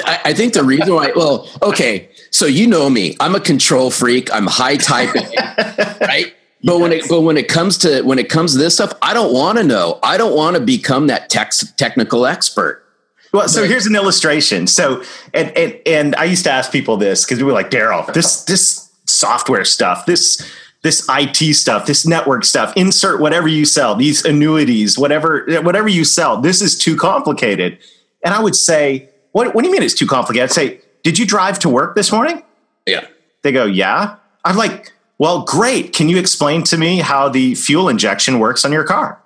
I 0.06 0.34
think 0.34 0.54
the 0.54 0.64
reason 0.64 0.96
why, 0.96 1.12
well, 1.16 1.48
okay, 1.62 2.10
so 2.32 2.46
you 2.46 2.66
know 2.66 2.90
me. 2.90 3.16
I'm 3.20 3.36
a 3.36 3.40
control 3.40 3.92
freak. 3.92 4.34
I'm 4.34 4.48
high 4.48 4.78
typing, 4.78 5.24
right? 6.02 6.34
But 6.64 6.74
yes. 6.74 6.82
when 6.82 6.92
it 6.92 7.06
but 7.10 7.22
when 7.22 7.38
it 7.38 7.48
comes 7.48 7.78
to 7.80 8.02
when 8.04 8.20
it 8.20 8.30
comes 8.30 8.54
to 8.54 8.58
this 8.58 8.76
stuff, 8.76 8.94
I 9.02 9.14
don't 9.14 9.34
want 9.34 9.58
to 9.58 9.64
know. 9.64 10.00
I 10.02 10.18
don't 10.18 10.36
want 10.36 10.56
to 10.56 10.62
become 10.62 11.08
that 11.08 11.30
tech, 11.30 11.52
technical 11.78 12.26
expert. 12.26 12.86
Well, 13.34 13.48
so 13.48 13.64
here's 13.66 13.86
an 13.86 13.96
illustration. 13.96 14.68
So 14.68 15.04
and 15.34 15.56
and, 15.58 15.80
and 15.86 16.16
I 16.16 16.26
used 16.26 16.44
to 16.46 16.52
ask 16.52 16.72
people 16.72 16.98
this 16.98 17.26
because 17.26 17.40
we 17.40 17.44
were 17.44 17.54
like, 17.54 17.70
Darrell, 17.70 18.06
this 18.14 18.44
this 18.46 18.90
software 19.06 19.66
stuff, 19.66 20.06
this 20.06 20.42
this 20.84 21.06
IT 21.10 21.56
stuff, 21.56 21.86
this 21.86 22.08
network 22.08 22.44
stuff, 22.44 22.74
insert 22.76 23.20
whatever 23.20 23.48
you 23.48 23.66
sell, 23.66 23.96
these 23.96 24.24
annuities, 24.26 24.98
whatever 24.98 25.46
whatever 25.62 25.88
you 25.88 26.04
sell, 26.06 26.40
this 26.40 26.62
is 26.62 26.78
too 26.78 26.96
complicated. 26.96 27.78
And 28.24 28.34
I 28.34 28.42
would 28.42 28.56
say, 28.56 29.10
what, 29.32 29.56
what 29.56 29.64
do 29.64 29.68
you 29.68 29.74
mean 29.74 29.84
it's 29.84 29.94
too 29.94 30.08
complicated? 30.08 30.50
I'd 30.50 30.54
say, 30.54 30.82
did 31.04 31.18
you 31.18 31.26
drive 31.26 31.60
to 31.60 31.70
work 31.70 31.96
this 31.96 32.12
morning? 32.12 32.44
Yeah. 32.86 33.06
They 33.44 33.52
go, 33.52 33.66
yeah. 33.66 34.16
I'm 34.44 34.56
like, 34.56 34.94
well, 35.18 35.44
great. 35.44 35.94
Can 35.94 36.10
you 36.10 36.18
explain 36.18 36.64
to 36.64 36.78
me 36.78 36.98
how 36.98 37.30
the 37.30 37.56
fuel 37.56 37.90
injection 37.90 38.40
works 38.40 38.66
on 38.66 38.72
your 38.72 38.84
car? 38.84 39.22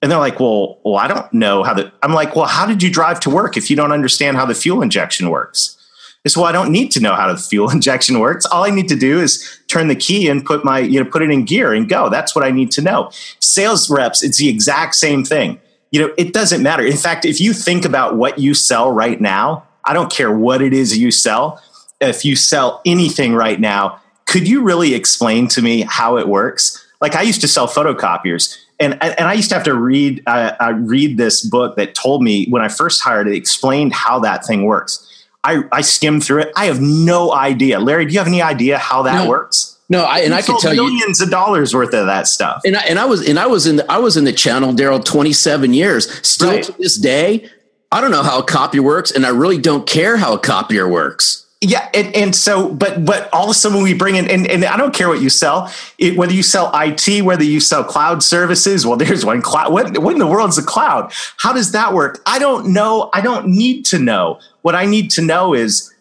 And 0.00 0.10
they're 0.10 0.18
like, 0.18 0.40
well, 0.40 0.78
well, 0.84 0.96
I 0.96 1.08
don't 1.08 1.32
know 1.32 1.62
how 1.62 1.74
the. 1.74 1.90
I'm 2.02 2.12
like, 2.12 2.36
well, 2.36 2.46
how 2.46 2.66
did 2.66 2.82
you 2.82 2.90
drive 2.90 3.20
to 3.20 3.30
work 3.30 3.56
if 3.56 3.70
you 3.70 3.76
don't 3.76 3.92
understand 3.92 4.36
how 4.36 4.44
the 4.44 4.54
fuel 4.54 4.82
injection 4.82 5.30
works? 5.30 5.78
It's 6.24 6.36
well, 6.36 6.46
I 6.46 6.52
don't 6.52 6.72
need 6.72 6.90
to 6.92 7.00
know 7.00 7.14
how 7.14 7.32
the 7.32 7.38
fuel 7.38 7.70
injection 7.72 8.18
works. 8.18 8.46
All 8.46 8.64
I 8.64 8.70
need 8.70 8.88
to 8.88 8.96
do 8.96 9.20
is 9.20 9.60
turn 9.68 9.88
the 9.88 9.94
key 9.94 10.28
and 10.28 10.44
put 10.44 10.64
my, 10.64 10.78
you 10.78 11.02
know, 11.02 11.08
put 11.08 11.22
it 11.22 11.30
in 11.30 11.44
gear 11.44 11.72
and 11.72 11.88
go. 11.88 12.08
That's 12.08 12.34
what 12.34 12.44
I 12.44 12.50
need 12.50 12.70
to 12.72 12.82
know. 12.82 13.10
Sales 13.40 13.90
reps, 13.90 14.22
it's 14.22 14.38
the 14.38 14.48
exact 14.48 14.94
same 14.94 15.24
thing. 15.24 15.60
You 15.90 16.00
know, 16.00 16.14
it 16.16 16.32
doesn't 16.32 16.62
matter. 16.62 16.84
In 16.84 16.96
fact, 16.96 17.24
if 17.24 17.40
you 17.40 17.52
think 17.52 17.84
about 17.84 18.16
what 18.16 18.38
you 18.38 18.54
sell 18.54 18.90
right 18.90 19.20
now, 19.20 19.66
I 19.84 19.92
don't 19.92 20.10
care 20.10 20.30
what 20.30 20.62
it 20.62 20.72
is 20.72 20.96
you 20.96 21.10
sell. 21.10 21.62
If 22.00 22.24
you 22.24 22.36
sell 22.36 22.80
anything 22.84 23.34
right 23.34 23.60
now, 23.60 24.00
could 24.26 24.48
you 24.48 24.62
really 24.62 24.94
explain 24.94 25.48
to 25.48 25.62
me 25.62 25.82
how 25.82 26.18
it 26.18 26.28
works? 26.28 26.84
Like 27.00 27.14
I 27.14 27.22
used 27.22 27.40
to 27.42 27.48
sell 27.48 27.68
photocopiers, 27.68 28.56
and 28.80 29.00
and 29.02 29.28
I 29.28 29.34
used 29.34 29.48
to 29.50 29.54
have 29.54 29.64
to 29.64 29.74
read 29.74 30.22
uh, 30.26 30.54
I 30.58 30.70
read 30.70 31.16
this 31.16 31.44
book 31.44 31.76
that 31.76 31.94
told 31.94 32.22
me 32.22 32.46
when 32.48 32.62
I 32.62 32.68
first 32.68 33.02
hired 33.02 33.28
it 33.28 33.34
explained 33.34 33.92
how 33.92 34.18
that 34.20 34.44
thing 34.44 34.64
works. 34.64 35.10
I, 35.44 35.62
I 35.70 35.82
skimmed 35.82 36.24
through 36.24 36.40
it. 36.42 36.52
I 36.56 36.64
have 36.64 36.80
no 36.80 37.32
idea. 37.32 37.78
Larry, 37.78 38.06
do 38.06 38.12
you 38.14 38.18
have 38.18 38.26
any 38.26 38.40
idea 38.40 38.78
how 38.78 39.02
that 39.02 39.24
no. 39.24 39.28
works? 39.28 39.78
No, 39.90 40.02
I, 40.02 40.20
and 40.20 40.32
I 40.32 40.40
can 40.40 40.58
tell 40.58 40.72
millions 40.72 40.92
you 40.92 40.98
millions 40.98 41.20
of 41.20 41.30
dollars 41.30 41.74
worth 41.74 41.92
of 41.92 42.06
that 42.06 42.26
stuff. 42.26 42.62
And 42.64 42.74
I, 42.74 42.80
and 42.84 42.98
I 42.98 43.04
was 43.04 43.28
and 43.28 43.38
I 43.38 43.46
was 43.46 43.66
in 43.66 43.76
the, 43.76 43.92
I 43.92 43.98
was 43.98 44.16
in 44.16 44.24
the 44.24 44.32
channel, 44.32 44.72
Darrell, 44.72 45.00
twenty 45.00 45.34
seven 45.34 45.74
years. 45.74 46.10
Still 46.26 46.52
right. 46.52 46.64
to 46.64 46.72
this 46.78 46.96
day, 46.96 47.50
I 47.94 48.00
don't 48.00 48.10
know 48.10 48.24
how 48.24 48.40
a 48.40 48.42
copier 48.42 48.82
works, 48.82 49.12
and 49.12 49.24
I 49.24 49.28
really 49.28 49.56
don't 49.56 49.86
care 49.86 50.16
how 50.16 50.34
a 50.34 50.38
copier 50.38 50.88
works. 50.88 51.46
Yeah, 51.60 51.88
and, 51.94 52.12
and 52.16 52.34
so, 52.34 52.74
but 52.74 53.04
but 53.04 53.32
all 53.32 53.44
of 53.44 53.50
a 53.50 53.54
sudden 53.54 53.84
we 53.84 53.94
bring 53.94 54.16
in, 54.16 54.28
and, 54.28 54.48
and 54.48 54.64
I 54.64 54.76
don't 54.76 54.92
care 54.92 55.08
what 55.08 55.22
you 55.22 55.30
sell, 55.30 55.72
it, 55.96 56.16
whether 56.16 56.32
you 56.32 56.42
sell 56.42 56.72
IT, 56.74 57.22
whether 57.22 57.44
you 57.44 57.60
sell 57.60 57.84
cloud 57.84 58.24
services. 58.24 58.84
Well, 58.84 58.96
there's 58.98 59.24
one 59.24 59.42
cloud. 59.42 59.72
What, 59.72 59.96
what 59.98 60.12
in 60.12 60.18
the 60.18 60.26
world 60.26 60.50
is 60.50 60.58
a 60.58 60.64
cloud? 60.64 61.12
How 61.36 61.52
does 61.52 61.70
that 61.70 61.94
work? 61.94 62.20
I 62.26 62.40
don't 62.40 62.72
know. 62.72 63.10
I 63.14 63.20
don't 63.20 63.46
need 63.46 63.84
to 63.86 63.98
know. 64.00 64.40
What 64.62 64.74
I 64.74 64.86
need 64.86 65.08
to 65.12 65.22
know 65.22 65.54
is 65.54 65.94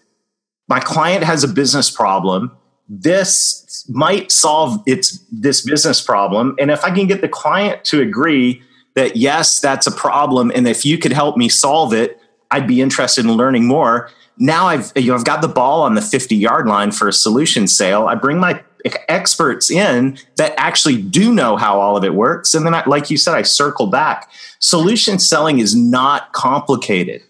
my 0.67 0.79
client 0.79 1.23
has 1.23 1.43
a 1.43 1.47
business 1.47 1.91
problem. 1.91 2.51
This 2.89 3.85
might 3.87 4.31
solve 4.31 4.81
its 4.87 5.19
this 5.31 5.61
business 5.61 6.01
problem, 6.01 6.55
and 6.59 6.71
if 6.71 6.83
I 6.83 6.89
can 6.89 7.05
get 7.05 7.21
the 7.21 7.29
client 7.29 7.83
to 7.85 8.01
agree 8.01 8.63
that 8.95 9.15
yes, 9.15 9.59
that's 9.59 9.87
a 9.87 9.91
problem, 9.91 10.51
and 10.53 10.67
if 10.67 10.85
you 10.85 10.97
could 10.97 11.13
help 11.13 11.37
me 11.37 11.49
solve 11.49 11.93
it, 11.93 12.19
I'd 12.51 12.67
be 12.67 12.81
interested 12.81 13.25
in 13.25 13.31
learning 13.31 13.65
more 13.65 14.09
now 14.37 14.67
I've 14.67 14.91
you 14.95 15.07
know 15.07 15.15
I've 15.15 15.25
got 15.25 15.41
the 15.41 15.47
ball 15.47 15.83
on 15.83 15.95
the 15.95 16.01
50 16.01 16.35
yard 16.35 16.67
line 16.67 16.91
for 16.91 17.07
a 17.07 17.13
solution 17.13 17.67
sale. 17.67 18.07
I 18.07 18.15
bring 18.15 18.39
my 18.39 18.61
experts 19.07 19.71
in 19.71 20.17
that 20.35 20.53
actually 20.57 21.01
do 21.01 21.33
know 21.33 21.55
how 21.55 21.79
all 21.79 21.95
of 21.95 22.03
it 22.03 22.13
works, 22.15 22.53
and 22.53 22.65
then 22.65 22.73
I, 22.73 22.83
like 22.85 23.09
you 23.09 23.17
said, 23.17 23.35
I 23.35 23.43
circle 23.43 23.87
back. 23.87 24.29
Solution 24.59 25.19
selling 25.19 25.59
is 25.59 25.75
not 25.75 26.33
complicated. 26.33 27.21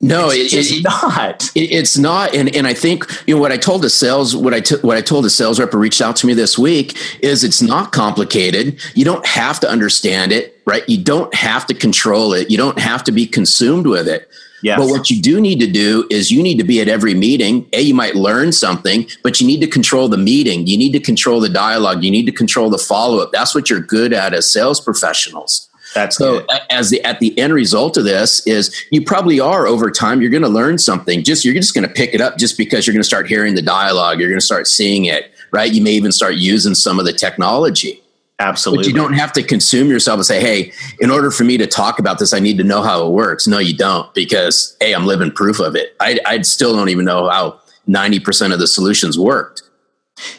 No, 0.00 0.28
it's 0.30 0.52
it, 0.52 0.78
it, 0.78 0.84
not. 0.84 1.50
It, 1.54 1.72
it's 1.72 1.96
not, 1.96 2.34
and 2.34 2.54
and 2.54 2.66
I 2.66 2.74
think 2.74 3.06
you 3.26 3.34
know 3.34 3.40
what 3.40 3.50
I 3.50 3.56
told 3.56 3.80
the 3.80 3.88
sales 3.88 4.36
what 4.36 4.52
I 4.52 4.60
t- 4.60 4.76
what 4.82 4.98
I 4.98 5.00
told 5.00 5.24
the 5.24 5.30
sales 5.30 5.58
rep 5.58 5.72
who 5.72 5.78
reached 5.78 6.02
out 6.02 6.16
to 6.16 6.26
me 6.26 6.34
this 6.34 6.58
week 6.58 6.98
is 7.20 7.42
it's 7.42 7.62
not 7.62 7.92
complicated. 7.92 8.78
You 8.94 9.06
don't 9.06 9.24
have 9.24 9.58
to 9.60 9.68
understand 9.68 10.32
it, 10.32 10.60
right? 10.66 10.86
You 10.86 11.02
don't 11.02 11.34
have 11.34 11.66
to 11.66 11.74
control 11.74 12.34
it. 12.34 12.50
You 12.50 12.58
don't 12.58 12.78
have 12.78 13.04
to 13.04 13.12
be 13.12 13.26
consumed 13.26 13.86
with 13.86 14.06
it. 14.06 14.28
Yes. 14.62 14.78
But 14.78 14.88
what 14.88 15.08
you 15.10 15.22
do 15.22 15.40
need 15.40 15.60
to 15.60 15.66
do 15.66 16.06
is 16.10 16.30
you 16.30 16.42
need 16.42 16.58
to 16.58 16.64
be 16.64 16.80
at 16.80 16.88
every 16.88 17.14
meeting. 17.14 17.66
A, 17.72 17.80
you 17.80 17.94
might 17.94 18.16
learn 18.16 18.52
something, 18.52 19.06
but 19.22 19.40
you 19.40 19.46
need 19.46 19.60
to 19.60 19.66
control 19.66 20.08
the 20.08 20.18
meeting. 20.18 20.66
You 20.66 20.76
need 20.76 20.92
to 20.92 21.00
control 21.00 21.40
the 21.40 21.48
dialogue. 21.48 22.02
You 22.02 22.10
need 22.10 22.26
to 22.26 22.32
control 22.32 22.68
the 22.68 22.78
follow 22.78 23.18
up. 23.18 23.32
That's 23.32 23.54
what 23.54 23.70
you're 23.70 23.80
good 23.80 24.12
at 24.12 24.34
as 24.34 24.50
sales 24.50 24.80
professionals. 24.80 25.70
That's 25.96 26.16
so 26.16 26.40
good. 26.40 26.50
as 26.70 26.90
the 26.90 27.02
at 27.04 27.20
the 27.20 27.36
end 27.38 27.54
result 27.54 27.96
of 27.96 28.04
this 28.04 28.46
is 28.46 28.84
you 28.90 29.02
probably 29.02 29.40
are 29.40 29.66
over 29.66 29.90
time 29.90 30.20
you're 30.20 30.30
going 30.30 30.42
to 30.42 30.48
learn 30.48 30.78
something 30.78 31.24
just 31.24 31.44
you're 31.44 31.54
just 31.54 31.74
going 31.74 31.88
to 31.88 31.92
pick 31.92 32.14
it 32.14 32.20
up 32.20 32.36
just 32.36 32.58
because 32.58 32.86
you're 32.86 32.92
going 32.92 33.02
to 33.02 33.06
start 33.06 33.26
hearing 33.26 33.54
the 33.54 33.62
dialogue 33.62 34.20
you're 34.20 34.28
going 34.28 34.38
to 34.38 34.44
start 34.44 34.66
seeing 34.66 35.06
it 35.06 35.32
right 35.52 35.72
you 35.72 35.82
may 35.82 35.92
even 35.92 36.12
start 36.12 36.34
using 36.34 36.74
some 36.74 36.98
of 36.98 37.06
the 37.06 37.12
technology 37.12 38.02
Absolutely. 38.38 38.82
But 38.82 38.88
you 38.88 38.94
don't 38.94 39.14
have 39.14 39.32
to 39.32 39.42
consume 39.42 39.88
yourself 39.88 40.18
and 40.18 40.26
say, 40.26 40.40
hey, 40.40 40.70
in 41.00 41.10
order 41.10 41.30
for 41.30 41.44
me 41.44 41.56
to 41.56 41.66
talk 41.66 41.98
about 41.98 42.18
this, 42.18 42.34
I 42.34 42.38
need 42.38 42.58
to 42.58 42.64
know 42.64 42.82
how 42.82 43.06
it 43.06 43.10
works. 43.12 43.46
No, 43.46 43.58
you 43.58 43.74
don't, 43.74 44.12
because 44.12 44.76
hey, 44.78 44.94
I'm 44.94 45.06
living 45.06 45.30
proof 45.30 45.58
of 45.58 45.74
it. 45.74 45.96
I, 46.00 46.18
I 46.26 46.42
still 46.42 46.76
don't 46.76 46.90
even 46.90 47.06
know 47.06 47.30
how 47.30 47.58
90% 47.88 48.52
of 48.52 48.58
the 48.58 48.66
solutions 48.66 49.18
worked. 49.18 49.62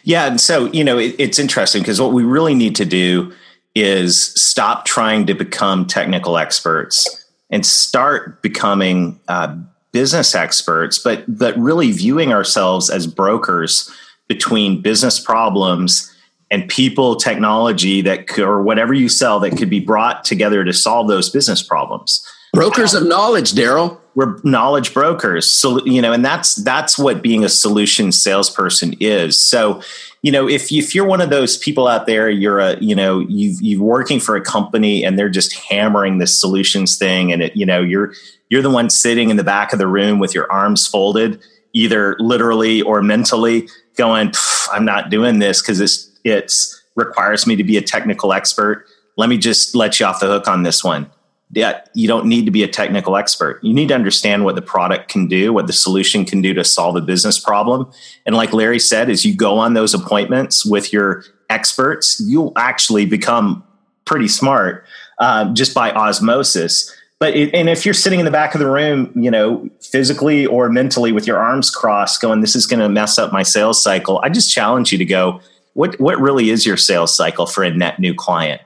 Yeah. 0.03 0.27
And 0.27 0.39
so, 0.39 0.65
you 0.67 0.83
know, 0.83 0.99
it, 0.99 1.15
it's 1.17 1.39
interesting 1.39 1.81
because 1.81 1.99
what 1.99 2.13
we 2.13 2.23
really 2.23 2.53
need 2.53 2.75
to 2.75 2.85
do 2.85 3.33
is 3.81 4.19
stop 4.19 4.85
trying 4.85 5.25
to 5.27 5.33
become 5.33 5.85
technical 5.85 6.37
experts 6.37 7.25
and 7.49 7.65
start 7.65 8.41
becoming 8.41 9.19
uh, 9.27 9.55
business 9.91 10.35
experts, 10.35 10.99
but, 10.99 11.23
but 11.27 11.57
really 11.57 11.91
viewing 11.91 12.33
ourselves 12.33 12.89
as 12.89 13.07
brokers 13.07 13.91
between 14.27 14.81
business 14.81 15.19
problems 15.19 16.13
and 16.49 16.67
people, 16.67 17.15
technology 17.15 18.01
that 18.01 18.27
could, 18.27 18.43
or 18.43 18.61
whatever 18.61 18.93
you 18.93 19.09
sell 19.09 19.39
that 19.39 19.57
could 19.57 19.69
be 19.69 19.79
brought 19.79 20.23
together 20.23 20.63
to 20.63 20.73
solve 20.73 21.07
those 21.07 21.29
business 21.29 21.61
problems. 21.61 22.25
Brokers 22.53 22.93
of 22.93 23.05
knowledge, 23.05 23.53
Darrell. 23.53 24.01
We're 24.15 24.39
knowledge 24.43 24.93
brokers. 24.93 25.49
So, 25.51 25.85
you 25.85 26.01
know, 26.01 26.13
and 26.13 26.23
that's 26.23 26.55
that's 26.55 26.97
what 26.97 27.21
being 27.21 27.43
a 27.43 27.49
solution 27.49 28.11
salesperson 28.11 28.95
is. 28.99 29.39
So, 29.39 29.81
you 30.27 30.31
know, 30.33 30.45
if 30.45 30.73
if 30.73 30.93
you're 30.93 31.05
one 31.05 31.21
of 31.21 31.29
those 31.29 31.57
people 31.57 31.87
out 31.87 32.05
there, 32.05 32.29
you're 32.29 32.59
a, 32.59 32.77
you 32.81 32.93
know, 32.93 33.19
you've 33.19 33.61
you're 33.61 33.81
working 33.81 34.19
for 34.19 34.35
a 34.35 34.41
company 34.41 35.05
and 35.05 35.17
they're 35.17 35.29
just 35.29 35.55
hammering 35.55 36.17
this 36.17 36.37
solutions 36.37 36.97
thing, 36.97 37.31
and 37.31 37.41
it, 37.41 37.55
you 37.55 37.65
know, 37.65 37.79
you're 37.79 38.11
you're 38.49 38.61
the 38.61 38.69
one 38.69 38.89
sitting 38.89 39.29
in 39.29 39.37
the 39.37 39.43
back 39.45 39.71
of 39.71 39.79
the 39.79 39.87
room 39.87 40.19
with 40.19 40.35
your 40.35 40.51
arms 40.51 40.85
folded, 40.85 41.41
either 41.71 42.17
literally 42.19 42.81
or 42.81 43.01
mentally, 43.01 43.69
going, 43.95 44.33
"I'm 44.69 44.83
not 44.83 45.09
doing 45.09 45.39
this 45.39 45.61
because 45.61 45.79
it's 45.79 46.11
it 46.25 46.51
requires 46.97 47.47
me 47.47 47.55
to 47.55 47.63
be 47.63 47.77
a 47.77 47.81
technical 47.81 48.33
expert. 48.33 48.85
Let 49.15 49.29
me 49.29 49.37
just 49.37 49.75
let 49.75 49.97
you 49.97 50.07
off 50.07 50.19
the 50.19 50.27
hook 50.27 50.49
on 50.49 50.63
this 50.63 50.83
one. 50.83 51.09
Yeah, 51.51 51.81
you 51.93 52.07
don't 52.07 52.25
need 52.25 52.45
to 52.45 52.51
be 52.51 52.63
a 52.63 52.67
technical 52.67 53.15
expert. 53.15 53.63
You 53.63 53.73
need 53.73 53.87
to 53.87 53.95
understand 53.95 54.43
what 54.43 54.55
the 54.55 54.61
product 54.61 55.07
can 55.07 55.27
do, 55.27 55.53
what 55.53 55.67
the 55.67 55.73
solution 55.73 56.25
can 56.25 56.41
do 56.41 56.53
to 56.53 56.63
solve 56.63 56.97
a 56.97 57.01
business 57.01 57.39
problem. 57.39 57.89
And 58.25 58.35
like 58.35 58.51
Larry 58.51 58.79
said, 58.79 59.09
as 59.09 59.25
you 59.25 59.33
go 59.33 59.57
on 59.57 59.73
those 59.73 59.93
appointments 59.93 60.65
with 60.65 60.91
your 60.91 61.23
experts, 61.49 62.21
you'll 62.25 62.51
actually 62.57 63.05
become 63.05 63.63
pretty 64.03 64.27
smart 64.27 64.85
uh, 65.19 65.53
just 65.53 65.73
by 65.73 65.91
osmosis. 65.91 66.93
But 67.19 67.35
it, 67.35 67.53
and 67.53 67.69
if 67.69 67.85
you're 67.85 67.93
sitting 67.93 68.19
in 68.19 68.25
the 68.25 68.31
back 68.31 68.53
of 68.53 68.59
the 68.59 68.69
room, 68.69 69.11
you 69.15 69.31
know, 69.31 69.69
physically 69.81 70.45
or 70.45 70.69
mentally 70.69 71.13
with 71.13 71.25
your 71.25 71.37
arms 71.37 71.71
crossed, 71.71 72.21
going, 72.21 72.41
"This 72.41 72.55
is 72.55 72.67
going 72.67 72.79
to 72.79 72.89
mess 72.89 73.17
up 73.17 73.31
my 73.31 73.41
sales 73.41 73.81
cycle," 73.81 74.19
I 74.21 74.29
just 74.29 74.53
challenge 74.53 74.91
you 74.91 74.97
to 74.99 75.05
go 75.05 75.41
what 75.77 75.99
what 75.99 76.19
really 76.19 76.49
is 76.49 76.65
your 76.65 76.75
sales 76.75 77.15
cycle 77.15 77.45
for 77.45 77.63
a 77.63 77.69
net 77.69 77.99
new 77.99 78.15
client? 78.15 78.61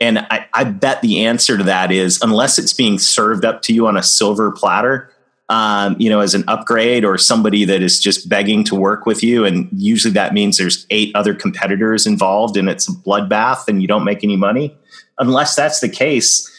And 0.00 0.18
I, 0.18 0.46
I 0.52 0.64
bet 0.64 1.02
the 1.02 1.24
answer 1.24 1.56
to 1.56 1.64
that 1.64 1.92
is 1.92 2.20
unless 2.20 2.58
it's 2.58 2.72
being 2.72 2.98
served 2.98 3.44
up 3.44 3.62
to 3.62 3.72
you 3.72 3.86
on 3.86 3.96
a 3.96 4.02
silver 4.02 4.50
platter, 4.50 5.10
um, 5.48 5.96
you 5.98 6.10
know, 6.10 6.20
as 6.20 6.34
an 6.34 6.44
upgrade 6.48 7.04
or 7.04 7.16
somebody 7.16 7.64
that 7.64 7.82
is 7.82 8.00
just 8.00 8.28
begging 8.28 8.64
to 8.64 8.74
work 8.74 9.06
with 9.06 9.22
you. 9.22 9.44
And 9.44 9.68
usually 9.72 10.12
that 10.14 10.34
means 10.34 10.56
there's 10.56 10.86
eight 10.90 11.14
other 11.14 11.34
competitors 11.34 12.06
involved 12.06 12.56
and 12.56 12.68
it's 12.68 12.88
a 12.88 12.92
bloodbath 12.92 13.68
and 13.68 13.80
you 13.80 13.88
don't 13.88 14.04
make 14.04 14.24
any 14.24 14.36
money. 14.36 14.76
Unless 15.18 15.54
that's 15.54 15.80
the 15.80 15.88
case, 15.88 16.50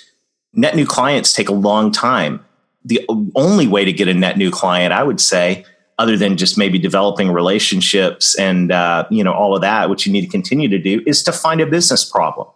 net 0.54 0.76
new 0.76 0.86
clients 0.86 1.34
take 1.34 1.50
a 1.50 1.54
long 1.54 1.92
time. 1.92 2.44
The 2.86 3.06
only 3.36 3.68
way 3.68 3.84
to 3.84 3.92
get 3.92 4.08
a 4.08 4.14
net 4.14 4.38
new 4.38 4.52
client, 4.52 4.94
I 4.94 5.04
would 5.04 5.20
say, 5.20 5.66
other 5.98 6.18
than 6.18 6.38
just 6.38 6.58
maybe 6.58 6.78
developing 6.78 7.32
relationships 7.32 8.38
and 8.38 8.72
uh, 8.72 9.08
you 9.10 9.24
know 9.24 9.34
all 9.34 9.56
of 9.56 9.62
that, 9.62 9.90
which 9.90 10.06
you 10.06 10.12
need 10.12 10.22
to 10.22 10.28
continue 10.28 10.68
to 10.70 10.78
do, 10.78 11.02
is 11.06 11.24
to 11.24 11.32
find 11.32 11.62
a 11.62 11.66
business 11.66 12.08
problem. 12.08 12.48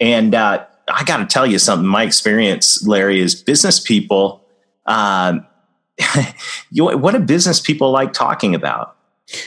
And 0.00 0.34
uh, 0.34 0.64
I 0.88 1.04
got 1.04 1.18
to 1.18 1.26
tell 1.26 1.46
you 1.46 1.58
something. 1.58 1.86
My 1.86 2.02
experience, 2.02 2.86
Larry, 2.86 3.20
is 3.20 3.34
business 3.34 3.78
people. 3.78 4.44
Um, 4.86 5.46
you, 6.70 6.86
what 6.86 7.12
do 7.12 7.20
business 7.20 7.60
people 7.60 7.90
like 7.90 8.12
talking 8.12 8.54
about? 8.54 8.96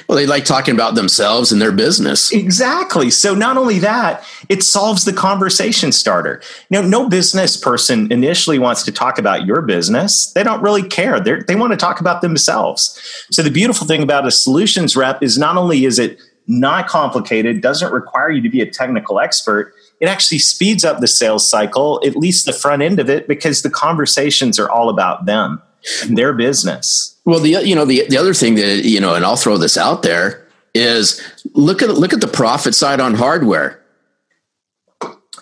Well, 0.07 0.17
they 0.17 0.25
like 0.25 0.45
talking 0.45 0.73
about 0.73 0.95
themselves 0.95 1.51
and 1.51 1.61
their 1.61 1.71
business. 1.71 2.31
Exactly. 2.31 3.09
So 3.09 3.35
not 3.35 3.57
only 3.57 3.79
that, 3.79 4.23
it 4.47 4.63
solves 4.63 5.03
the 5.03 5.11
conversation 5.11 5.91
starter. 5.91 6.41
You 6.69 6.81
know, 6.81 6.87
no 6.87 7.09
business 7.09 7.57
person 7.57 8.11
initially 8.11 8.59
wants 8.59 8.83
to 8.83 8.93
talk 8.93 9.17
about 9.17 9.45
your 9.45 9.61
business. 9.61 10.31
They 10.33 10.43
don't 10.43 10.61
really 10.61 10.87
care. 10.87 11.19
They're, 11.19 11.43
they 11.43 11.55
want 11.55 11.71
to 11.71 11.77
talk 11.77 11.99
about 11.99 12.21
themselves. 12.21 12.97
So 13.29 13.41
the 13.41 13.51
beautiful 13.51 13.85
thing 13.85 14.01
about 14.01 14.25
a 14.25 14.31
solutions 14.31 14.95
rep 14.95 15.21
is 15.21 15.37
not 15.37 15.57
only 15.57 15.83
is 15.83 15.99
it 15.99 16.17
not 16.47 16.87
complicated, 16.87 17.61
doesn't 17.61 17.91
require 17.91 18.29
you 18.29 18.41
to 18.41 18.49
be 18.49 18.61
a 18.61 18.69
technical 18.69 19.19
expert, 19.19 19.73
it 19.99 20.07
actually 20.07 20.39
speeds 20.39 20.83
up 20.83 20.99
the 20.99 21.07
sales 21.07 21.49
cycle, 21.49 22.01
at 22.05 22.15
least 22.15 22.45
the 22.45 22.53
front 22.53 22.81
end 22.81 22.99
of 22.99 23.09
it, 23.09 23.27
because 23.27 23.61
the 23.61 23.69
conversations 23.69 24.59
are 24.59 24.69
all 24.69 24.89
about 24.89 25.25
them 25.25 25.61
and 26.01 26.17
their 26.17 26.33
business. 26.33 27.15
Well, 27.25 27.39
the 27.39 27.63
you 27.63 27.75
know 27.75 27.85
the 27.85 28.05
the 28.09 28.17
other 28.17 28.33
thing 28.33 28.55
that 28.55 28.83
you 28.83 28.99
know, 28.99 29.15
and 29.15 29.25
I'll 29.25 29.37
throw 29.37 29.57
this 29.57 29.77
out 29.77 30.03
there 30.03 30.45
is 30.73 31.21
look 31.53 31.81
at 31.81 31.89
look 31.89 32.13
at 32.13 32.21
the 32.21 32.27
profit 32.27 32.75
side 32.75 32.99
on 32.99 33.13
hardware. 33.13 33.81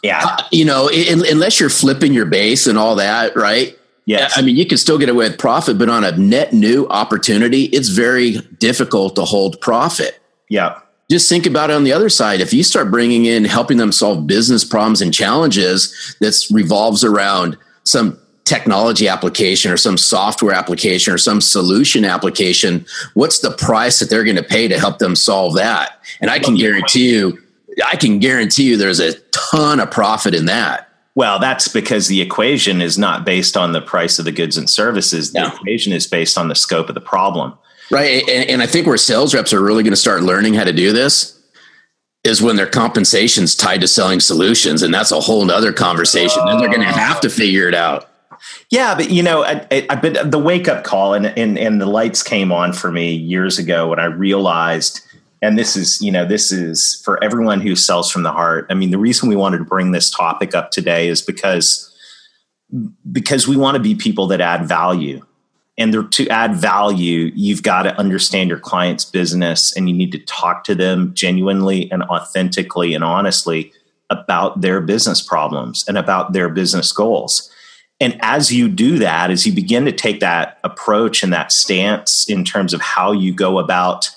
Yeah, 0.04 0.22
uh, 0.24 0.44
you 0.52 0.66
know, 0.66 0.90
in, 0.90 1.26
unless 1.26 1.60
you're 1.60 1.70
flipping 1.70 2.14
your 2.14 2.26
base 2.26 2.68
and 2.68 2.78
all 2.78 2.96
that, 2.96 3.36
right? 3.36 3.78
Yes. 4.06 4.34
I 4.36 4.42
mean, 4.42 4.58
you 4.58 4.66
can 4.66 4.78
still 4.78 4.98
get 4.98 5.10
away 5.10 5.30
with 5.30 5.38
profit, 5.38 5.78
but 5.78 5.88
on 5.88 6.04
a 6.04 6.12
net 6.18 6.54
new 6.54 6.88
opportunity, 6.90 7.66
it's 7.66 7.90
very 7.90 8.40
difficult 8.60 9.16
to 9.16 9.26
hold 9.26 9.62
profit. 9.62 10.20
Yeah. 10.50 10.80
Just 11.12 11.28
think 11.28 11.46
about 11.46 11.70
it 11.70 11.74
on 11.74 11.84
the 11.84 11.92
other 11.92 12.08
side. 12.08 12.40
If 12.40 12.54
you 12.54 12.64
start 12.64 12.90
bringing 12.90 13.26
in 13.26 13.44
helping 13.44 13.76
them 13.76 13.92
solve 13.92 14.26
business 14.26 14.64
problems 14.64 15.02
and 15.02 15.14
challenges 15.14 16.16
that 16.22 16.34
revolves 16.50 17.04
around 17.04 17.58
some 17.84 18.18
technology 18.46 19.10
application 19.10 19.74
or 19.74 19.76
some 19.76 19.98
software 19.98 20.54
application 20.54 21.14
or 21.14 21.18
some 21.18 21.42
solution 21.42 22.06
application, 22.06 22.86
what's 23.14 23.40
the 23.40 23.52
price 23.52 24.00
that 24.00 24.10
they're 24.10 24.24
going 24.24 24.38
to 24.38 24.42
pay 24.42 24.70
to 24.70 24.80
help 24.80 25.00
them 25.00 25.18
solve 25.18 25.54
that? 25.56 26.02
And 26.22 26.32
I 26.32 26.40
can 26.40 26.56
guarantee 26.56 27.14
you, 27.14 27.38
I 27.86 27.98
can 27.98 28.20
guarantee 28.20 28.70
you 28.70 28.78
there's 28.78 29.02
a 29.02 29.20
ton 29.32 29.82
of 29.82 29.92
profit 29.92 30.34
in 30.34 30.46
that. 30.46 30.88
Well, 31.16 31.40
that's 31.40 31.68
because 31.68 32.08
the 32.08 32.22
equation 32.22 32.82
is 32.82 32.98
not 32.98 33.26
based 33.26 33.58
on 33.58 33.74
the 33.74 33.82
price 33.82 34.18
of 34.18 34.24
the 34.24 34.32
goods 34.32 34.56
and 34.56 34.70
services. 34.70 35.34
The 35.34 35.40
yeah. 35.40 35.54
equation 35.54 35.92
is 35.92 36.08
based 36.08 36.38
on 36.38 36.48
the 36.48 36.56
scope 36.56 36.88
of 36.88 36.96
the 36.96 37.02
problem. 37.02 37.58
Right. 37.92 38.28
And, 38.30 38.50
and 38.50 38.62
I 38.62 38.68
think 38.68 38.88
where 38.88 38.98
sales 38.98 39.34
reps 39.34 39.54
are 39.54 39.62
really 39.62 39.84
going 39.84 39.92
to 39.92 39.98
start 39.98 40.24
learning 40.24 40.54
how 40.54 40.64
to 40.64 40.74
do 40.74 40.94
this 40.94 41.38
is 42.24 42.42
when 42.42 42.56
their 42.56 42.68
compensation's 42.68 43.56
tied 43.56 43.82
to 43.82 43.88
selling 43.88 44.20
solutions. 44.20 44.84
And 44.84 44.94
that's 44.94 45.12
a 45.12 45.20
whole 45.20 45.44
nother 45.44 45.74
conversation. 45.74 46.42
Oh. 46.42 46.48
Then 46.48 46.58
they're 46.60 46.70
going 46.70 46.82
to 46.82 46.88
oh. 46.88 46.92
have 46.92 47.20
to 47.22 47.30
figure 47.30 47.68
it 47.68 47.76
out. 47.76 48.08
Yeah, 48.70 48.96
but 48.96 49.12
you 49.12 49.22
know, 49.22 49.44
I, 49.44 49.68
I, 49.72 49.86
I 49.90 49.96
the 49.96 50.40
wake 50.40 50.68
up 50.68 50.84
call 50.84 51.14
and, 51.14 51.28
and 51.38 51.60
and 51.60 51.80
the 51.80 51.86
lights 51.86 52.24
came 52.24 52.52
on 52.52 52.74
for 52.74 52.92
me 52.92 53.14
years 53.14 53.60
ago 53.60 53.90
when 53.90 54.00
I 54.00 54.06
realized, 54.06 55.02
and 55.42 55.60
this 55.60 55.76
is 55.76 56.02
you 56.02 56.12
know 56.12 56.26
this 56.26 56.52
is 56.52 57.00
for 57.06 57.24
everyone 57.24 57.62
who 57.62 57.76
sells 57.76 58.10
from 58.10 58.24
the 58.24 58.32
heart. 58.32 58.66
I 58.70 58.74
mean, 58.74 58.90
the 58.90 58.98
reason 58.98 59.30
we 59.30 59.36
wanted 59.36 59.60
to 59.60 59.66
bring 59.66 59.92
this 59.92 60.10
topic 60.10 60.56
up 60.56 60.72
today 60.72 61.08
is 61.08 61.22
because 61.22 61.88
because 63.12 63.48
we 63.48 63.58
want 63.58 63.76
to 63.76 63.84
be 63.84 63.94
people 63.94 64.28
that 64.28 64.42
add 64.42 64.68
value, 64.68 65.24
and 65.82 66.12
to 66.12 66.28
add 66.30 66.56
value, 66.56 67.32
you've 67.36 67.64
got 67.64 67.84
to 67.84 67.98
understand 67.98 68.50
your 68.50 68.60
client's 68.60 69.04
business, 69.04 69.76
and 69.76 69.90
you 69.90 69.96
need 69.96 70.12
to 70.12 70.20
talk 70.20 70.64
to 70.66 70.76
them 70.76 71.14
genuinely 71.14 71.92
and 71.92 72.04
authentically 72.04 72.94
and 72.94 73.04
honestly 73.04 73.74
about 74.10 74.62
their 74.62 74.80
business 74.80 75.22
problems 75.22 75.86
and 75.88 75.98
about 75.98 76.34
their 76.34 76.50
business 76.50 76.92
goals 76.92 77.52
and 78.02 78.18
as 78.24 78.52
you 78.52 78.68
do 78.68 78.98
that, 78.98 79.30
as 79.30 79.46
you 79.46 79.54
begin 79.54 79.86
to 79.86 79.92
take 79.92 80.22
that 80.22 80.58
approach 80.64 81.22
and 81.22 81.32
that 81.32 81.52
stance 81.52 82.28
in 82.28 82.44
terms 82.44 82.74
of 82.74 82.82
how 82.82 83.12
you 83.12 83.32
go 83.32 83.60
about 83.60 84.10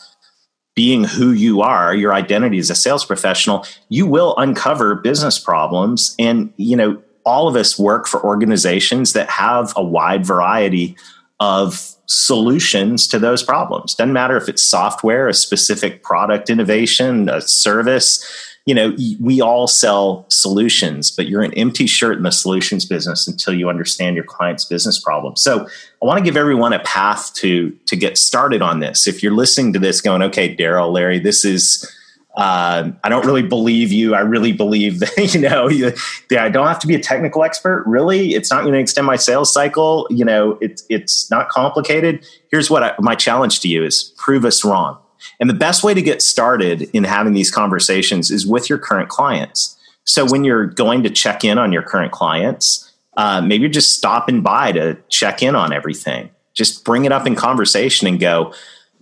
being 0.74 1.04
who 1.04 1.32
you 1.32 1.60
are, 1.60 1.94
your 1.94 2.14
identity 2.14 2.58
as 2.58 2.70
a 2.70 2.74
sales 2.74 3.04
professional, 3.04 3.66
you 3.90 4.06
will 4.06 4.34
uncover 4.38 4.94
business 4.94 5.38
problems. 5.38 6.16
And, 6.18 6.50
you 6.56 6.78
know, 6.78 7.00
all 7.26 7.46
of 7.46 7.56
us 7.56 7.78
work 7.78 8.08
for 8.08 8.24
organizations 8.24 9.12
that 9.12 9.28
have 9.28 9.74
a 9.76 9.84
wide 9.84 10.24
variety 10.24 10.96
of 11.44 11.94
solutions 12.06 13.08
to 13.08 13.18
those 13.18 13.42
problems. 13.42 13.94
Doesn't 13.94 14.12
matter 14.12 14.36
if 14.36 14.48
it's 14.48 14.62
software, 14.62 15.28
a 15.28 15.34
specific 15.34 16.02
product 16.02 16.50
innovation, 16.50 17.28
a 17.28 17.40
service 17.40 18.24
you 18.66 18.74
know, 18.74 18.96
we 19.20 19.42
all 19.42 19.66
sell 19.66 20.24
solutions, 20.30 21.10
but 21.10 21.26
you're 21.26 21.42
an 21.42 21.52
empty 21.52 21.86
shirt 21.86 22.16
in 22.16 22.22
the 22.22 22.30
solutions 22.30 22.86
business 22.86 23.28
until 23.28 23.52
you 23.52 23.68
understand 23.68 24.16
your 24.16 24.24
client's 24.24 24.64
business 24.64 24.98
problem. 24.98 25.36
So 25.36 25.68
I 26.02 26.06
want 26.06 26.18
to 26.18 26.24
give 26.24 26.36
everyone 26.36 26.72
a 26.72 26.78
path 26.78 27.34
to 27.34 27.70
to 27.86 27.96
get 27.96 28.16
started 28.16 28.62
on 28.62 28.80
this. 28.80 29.06
If 29.06 29.22
you're 29.22 29.34
listening 29.34 29.74
to 29.74 29.78
this 29.78 30.00
going, 30.00 30.22
okay, 30.22 30.54
Darrell, 30.54 30.90
Larry, 30.90 31.18
this 31.18 31.44
is 31.44 31.86
uh, 32.36 32.90
I 33.04 33.08
don't 33.08 33.24
really 33.24 33.42
believe 33.42 33.92
you. 33.92 34.14
I 34.14 34.20
really 34.20 34.52
believe 34.52 34.98
that, 35.00 35.34
you 35.34 35.40
know, 35.40 35.68
you, 35.68 35.92
I 36.36 36.48
don't 36.48 36.66
have 36.66 36.80
to 36.80 36.86
be 36.86 36.94
a 36.94 37.00
technical 37.00 37.44
expert. 37.44 37.84
Really, 37.86 38.34
it's 38.34 38.50
not 38.50 38.62
going 38.62 38.74
to 38.74 38.80
extend 38.80 39.06
my 39.06 39.16
sales 39.16 39.52
cycle. 39.52 40.06
You 40.10 40.24
know, 40.24 40.58
it's, 40.60 40.84
it's 40.88 41.30
not 41.30 41.48
complicated. 41.48 42.26
Here's 42.50 42.70
what 42.70 42.82
I, 42.82 42.94
my 42.98 43.14
challenge 43.14 43.60
to 43.60 43.68
you 43.68 43.84
is 43.84 44.14
prove 44.16 44.44
us 44.44 44.64
wrong. 44.64 44.98
And 45.40 45.48
the 45.48 45.54
best 45.54 45.82
way 45.82 45.94
to 45.94 46.02
get 46.02 46.20
started 46.20 46.82
in 46.92 47.04
having 47.04 47.32
these 47.32 47.50
conversations 47.50 48.30
is 48.30 48.46
with 48.46 48.68
your 48.68 48.78
current 48.78 49.08
clients. 49.08 49.78
So 50.04 50.26
when 50.26 50.44
you're 50.44 50.66
going 50.66 51.02
to 51.04 51.10
check 51.10 51.44
in 51.44 51.56
on 51.56 51.72
your 51.72 51.82
current 51.82 52.12
clients, 52.12 52.92
uh, 53.16 53.40
maybe 53.40 53.68
just 53.68 53.94
stopping 53.94 54.42
by 54.42 54.72
to 54.72 54.98
check 55.08 55.42
in 55.42 55.54
on 55.54 55.72
everything. 55.72 56.30
Just 56.52 56.84
bring 56.84 57.04
it 57.04 57.12
up 57.12 57.26
in 57.26 57.34
conversation 57.34 58.06
and 58.06 58.20
go, 58.20 58.52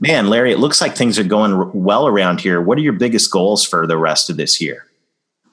man, 0.02 0.28
Larry, 0.28 0.52
it 0.52 0.58
looks 0.58 0.80
like 0.80 0.94
things 0.94 1.18
are 1.18 1.24
going 1.24 1.70
well 1.72 2.06
around 2.06 2.40
here. 2.40 2.60
What 2.60 2.76
are 2.76 2.82
your 2.82 2.92
biggest 2.92 3.30
goals 3.30 3.64
for 3.64 3.86
the 3.86 3.96
rest 3.96 4.28
of 4.28 4.36
this 4.36 4.60
year? 4.60 4.86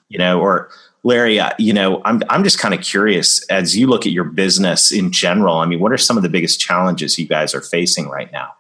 You 0.10 0.18
know, 0.18 0.42
or 0.42 0.70
Larry, 1.04 1.40
uh, 1.40 1.52
you 1.58 1.72
know, 1.72 2.02
I'm 2.04 2.22
I'm 2.30 2.44
just 2.44 2.60
kind 2.60 2.74
of 2.74 2.82
curious 2.82 3.46
as 3.48 3.78
you 3.78 3.88
look 3.88 4.06
at 4.06 4.12
your 4.12 4.26
business 4.26 4.92
in 4.92 5.12
general. 5.12 5.58
I 5.58 5.66
mean, 5.66 5.80
what 5.80 5.94
are 5.94 5.98
some 5.98 6.18
of 6.18 6.24
the 6.24 6.30
biggest 6.30 6.60
challenges 6.60 7.18
you 7.18 7.28
guys 7.28 7.56
are 7.56 7.62
facing 7.62 8.10
right 8.10 8.32
now? 8.32 8.56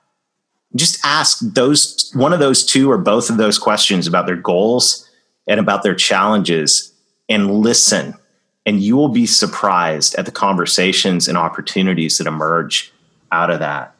just 0.75 1.04
ask 1.04 1.39
those 1.41 2.12
one 2.13 2.34
of 2.34 2.39
those 2.39 2.63
two 2.65 2.91
or 2.91 2.97
both 2.97 3.30
of 3.30 3.38
those 3.38 3.58
questions 3.58 4.08
about 4.08 4.25
their 4.25 4.36
goals 4.36 5.10
and 5.47 5.60
about 5.60 5.84
their 5.84 5.95
challenges 5.95 6.93
and 7.28 7.52
listen 7.52 8.13
and 8.65 8.82
you 8.82 8.95
will 8.95 9.10
be 9.10 9.25
surprised 9.25 10.13
at 10.15 10.25
the 10.25 10.32
conversations 10.32 11.28
and 11.28 11.38
opportunities 11.38 12.17
that 12.17 12.28
emerge 12.28 12.93
out 13.32 13.49
of 13.49 13.60
that 13.60 13.95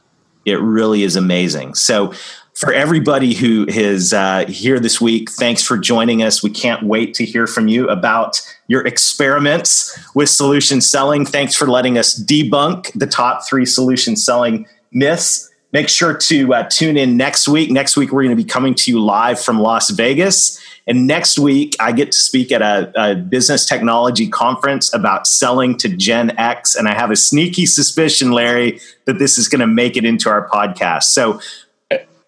it 0.46 0.60
really 0.60 1.04
is 1.04 1.16
amazing. 1.16 1.76
So 1.76 2.14
for 2.54 2.74
everybody 2.74 3.34
who 3.34 3.66
is 3.70 4.12
uh, 4.12 4.46
here 4.48 4.80
this 4.80 5.00
week 5.00 5.32
thanks 5.32 5.64
for 5.64 5.78
joining 5.78 6.22
us. 6.22 6.44
We 6.44 6.50
can't 6.50 6.84
wait 6.84 7.14
to 7.16 7.26
hear 7.26 7.48
from 7.48 7.68
you 7.68 7.88
about 7.90 8.42
your 8.68 8.86
experiments 8.86 9.98
with 10.14 10.30
solution 10.30 10.82
selling. 10.82 11.26
Thanks 11.26 11.56
for 11.56 11.68
letting 11.68 11.98
us 11.98 12.22
debunk 12.22 12.92
the 12.94 13.08
top 13.08 13.48
three 13.48 13.66
solution 13.66 14.16
selling 14.16 14.68
myths 14.92 15.49
Make 15.72 15.88
sure 15.88 16.16
to 16.16 16.54
uh, 16.54 16.68
tune 16.70 16.98
in 16.98 17.16
next 17.16 17.48
week. 17.48 17.70
Next 17.70 17.96
week, 17.96 18.12
we're 18.12 18.24
going 18.24 18.36
to 18.36 18.44
be 18.44 18.48
coming 18.48 18.74
to 18.74 18.92
you 18.92 19.00
live 19.00 19.40
from 19.40 19.60
Las 19.60 19.92
Vegas. 19.92 20.60
And 20.88 21.06
next 21.06 21.38
week, 21.38 21.76
I 21.80 21.92
get 21.92 22.12
to 22.12 22.18
speak 22.18 22.52
at 22.52 22.64
a, 22.64 22.92
a, 22.96 23.16
business 23.16 23.68
technology 23.68 24.28
conference 24.28 24.92
about 24.92 25.28
selling 25.28 25.78
to 25.78 25.90
Gen 25.90 26.36
X. 26.40 26.74
And 26.74 26.88
I 26.88 26.96
have 26.96 27.12
a 27.12 27.16
sneaky 27.16 27.68
suspicion, 27.68 28.32
Larry, 28.32 28.80
that 29.06 29.20
this 29.20 29.38
is 29.38 29.48
going 29.48 29.60
to 29.60 29.68
make 29.68 29.96
it 29.96 30.06
into 30.06 30.30
our 30.30 30.50
podcast. 30.50 31.04
So 31.04 31.40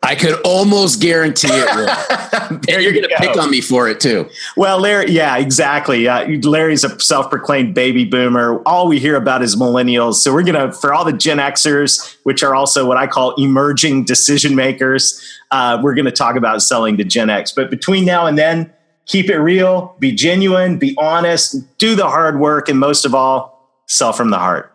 I 0.03 0.15
could 0.15 0.41
almost 0.43 0.99
guarantee 0.99 1.47
it 1.51 2.61
there 2.67 2.79
you're 2.79 2.91
going 2.91 3.07
to 3.07 3.15
pick 3.17 3.37
on 3.37 3.51
me 3.51 3.61
for 3.61 3.87
it 3.87 3.99
too. 3.99 4.27
Well, 4.57 4.79
Larry, 4.79 5.11
yeah, 5.11 5.37
exactly. 5.37 6.07
Uh, 6.07 6.27
Larry's 6.41 6.83
a 6.83 6.99
self-proclaimed 6.99 7.75
baby 7.75 8.05
boomer. 8.05 8.63
All 8.63 8.87
we 8.87 8.99
hear 8.99 9.15
about 9.15 9.43
is 9.43 9.55
millennials. 9.55 10.15
So 10.15 10.33
we're 10.33 10.43
going 10.43 10.69
to, 10.69 10.71
for 10.75 10.91
all 10.91 11.05
the 11.05 11.13
Gen 11.13 11.37
Xers, 11.37 12.17
which 12.23 12.41
are 12.41 12.55
also 12.55 12.87
what 12.87 12.97
I 12.97 13.05
call 13.05 13.35
emerging 13.35 14.05
decision 14.05 14.55
makers, 14.55 15.21
uh, 15.51 15.79
we're 15.83 15.93
going 15.93 16.05
to 16.05 16.11
talk 16.11 16.35
about 16.35 16.63
selling 16.63 16.97
to 16.97 17.03
Gen 17.03 17.29
X. 17.29 17.51
But 17.51 17.69
between 17.69 18.03
now 18.03 18.25
and 18.25 18.39
then, 18.39 18.73
keep 19.05 19.29
it 19.29 19.37
real, 19.37 19.95
be 19.99 20.11
genuine, 20.11 20.79
be 20.79 20.95
honest, 20.97 21.77
do 21.77 21.95
the 21.95 22.07
hard 22.07 22.39
work, 22.39 22.69
and 22.69 22.79
most 22.79 23.05
of 23.05 23.13
all, 23.13 23.69
sell 23.85 24.13
from 24.13 24.31
the 24.31 24.39
heart. 24.39 24.73